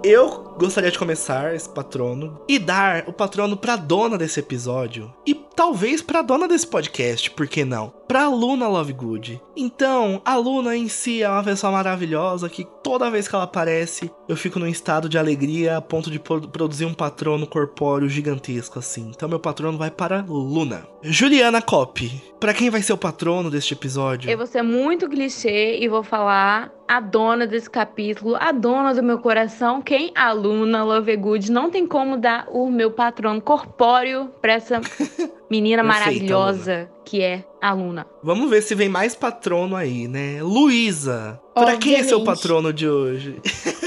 [0.04, 5.34] Eu gostaria de começar esse patrono e dar o patrono pra dona desse episódio e
[5.34, 7.97] talvez pra dona desse podcast, por que não?
[8.08, 9.38] Pra Luna Lovegood.
[9.54, 14.10] Então, a Luna em si é uma pessoa maravilhosa que toda vez que ela aparece,
[14.26, 18.78] eu fico num estado de alegria a ponto de pro- produzir um patrono corpóreo gigantesco
[18.78, 19.10] assim.
[19.14, 20.88] Então, meu patrono vai para Luna.
[21.02, 22.10] Juliana Cop,
[22.40, 24.30] pra quem vai ser o patrono deste episódio?
[24.30, 29.02] Eu vou ser muito clichê e vou falar a dona desse capítulo, a dona do
[29.02, 30.10] meu coração, quem?
[30.14, 31.52] A Luna Lovegood.
[31.52, 34.80] Não tem como dar o meu patrono corpóreo pra essa
[35.50, 38.06] menina Perfeita, maravilhosa que é a Luna.
[38.22, 40.42] Vamos ver se vem mais patrono aí, né?
[40.42, 43.36] Luísa, pra quem é seu patrono de hoje?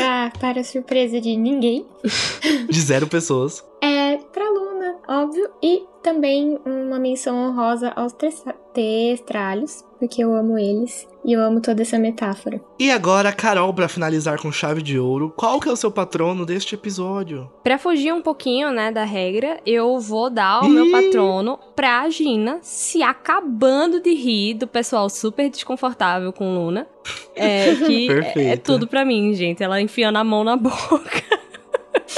[0.02, 1.86] Ah, para surpresa de ninguém,
[2.70, 3.64] De zero pessoas.
[3.82, 4.50] é pra
[5.12, 11.42] óbvio, e também uma menção honrosa aos testra- testralhos, porque eu amo eles e eu
[11.42, 12.60] amo toda essa metáfora.
[12.80, 16.44] E agora, Carol, pra finalizar com chave de ouro, qual que é o seu patrono
[16.46, 17.48] deste episódio?
[17.64, 22.58] Pra fugir um pouquinho, né, da regra, eu vou dar o meu patrono pra Gina
[22.64, 26.88] se acabando de rir do pessoal super desconfortável com Luna.
[27.36, 29.62] É, que é, é tudo pra mim, gente.
[29.62, 31.22] Ela enfiando a mão na boca.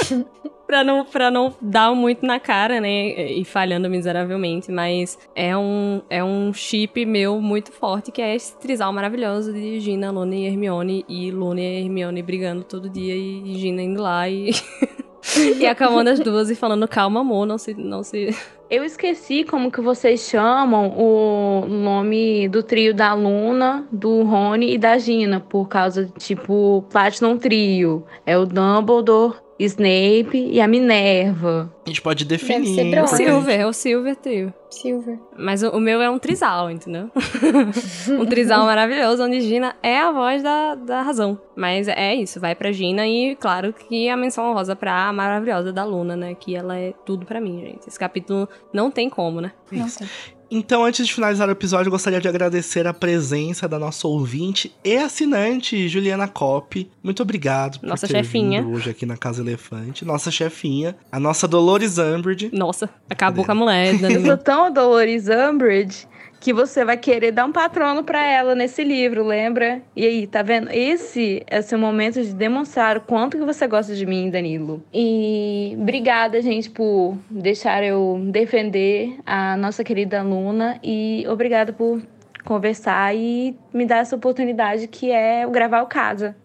[0.74, 3.30] pra, não, pra não dar muito na cara, né?
[3.32, 4.72] E falhando miseravelmente.
[4.72, 9.78] Mas é um, é um chip meu muito forte, que é esse trisal maravilhoso de
[9.78, 11.04] Gina, Luna e Hermione.
[11.08, 14.50] E Luna e Hermione brigando todo dia e Gina indo lá e.
[15.60, 17.74] e acalmando as duas e falando, calma, amor, não se.
[17.74, 18.34] Não se...
[18.68, 24.78] Eu esqueci como que vocês chamam o nome do trio da Luna, do Rony e
[24.78, 28.04] da Gina, por causa tipo, Platinum Trio.
[28.26, 31.72] É o Dumbledore, Snape e a Minerva.
[31.86, 32.74] A gente pode Deve definir.
[32.74, 33.02] ser Bron.
[33.04, 34.54] porque- Silver, é o Silver Trio.
[34.70, 35.18] Silver.
[35.38, 37.08] Mas o, o meu é um trisal, entendeu?
[38.18, 41.38] um trisal maravilhoso, onde Gina é a voz da, da razão.
[41.54, 45.84] Mas é isso, vai pra Gina e, claro, que a menção honrosa pra maravilhosa da
[45.84, 46.34] Luna, né?
[46.34, 47.86] Que ela é tudo pra mim, gente.
[47.88, 49.52] Esse capítulo não tem como, né?
[49.70, 50.02] Não Isso.
[50.50, 54.74] Então, antes de finalizar o episódio, eu gostaria de agradecer a presença da nossa ouvinte
[54.84, 56.88] e assinante, Juliana Cop.
[57.02, 58.62] Muito obrigado por Nossa ter chefinha.
[58.62, 60.04] vindo hoje aqui na Casa Elefante.
[60.04, 62.50] Nossa chefinha, a nossa Dolores Umbridge.
[62.52, 63.94] Nossa, acabou com a mulher.
[64.10, 66.06] Eu sou tão Dolores Umbridge
[66.44, 69.80] que você vai querer dar um patrono pra ela nesse livro, lembra?
[69.96, 70.68] E aí, tá vendo?
[70.70, 74.82] Esse é o seu momento de demonstrar o quanto que você gosta de mim, Danilo.
[74.92, 82.02] E obrigada, gente, por deixar eu defender a nossa querida Luna e obrigada por
[82.44, 86.36] conversar e me dar essa oportunidade que é o gravar o casa.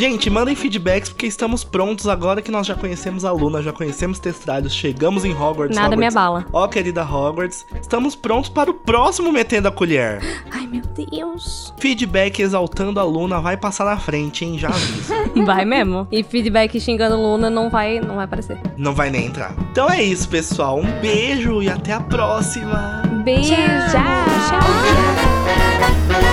[0.00, 4.18] Gente, mandem feedbacks porque estamos prontos agora que nós já conhecemos a Luna, já conhecemos
[4.18, 5.76] Testralhos, chegamos em Hogwarts.
[5.76, 6.16] Nada me Hogwarts.
[6.16, 6.46] abala.
[6.54, 10.22] Ó, querida Hogwarts, estamos prontos para o próximo Metendo a Colher.
[10.50, 11.74] Ai, meu Deus.
[11.78, 14.58] Feedback exaltando a Luna vai passar na frente, hein?
[14.58, 15.12] Já aviso.
[15.44, 16.08] Vai mesmo.
[16.10, 18.58] E feedback xingando Luna não vai, não vai aparecer.
[18.78, 19.54] Não vai nem entrar.
[19.70, 20.78] Então é isso, pessoal.
[20.78, 23.02] Um beijo e até a próxima.
[23.22, 23.52] Beijo.
[23.52, 24.00] Tchau.
[24.48, 26.29] Tchau.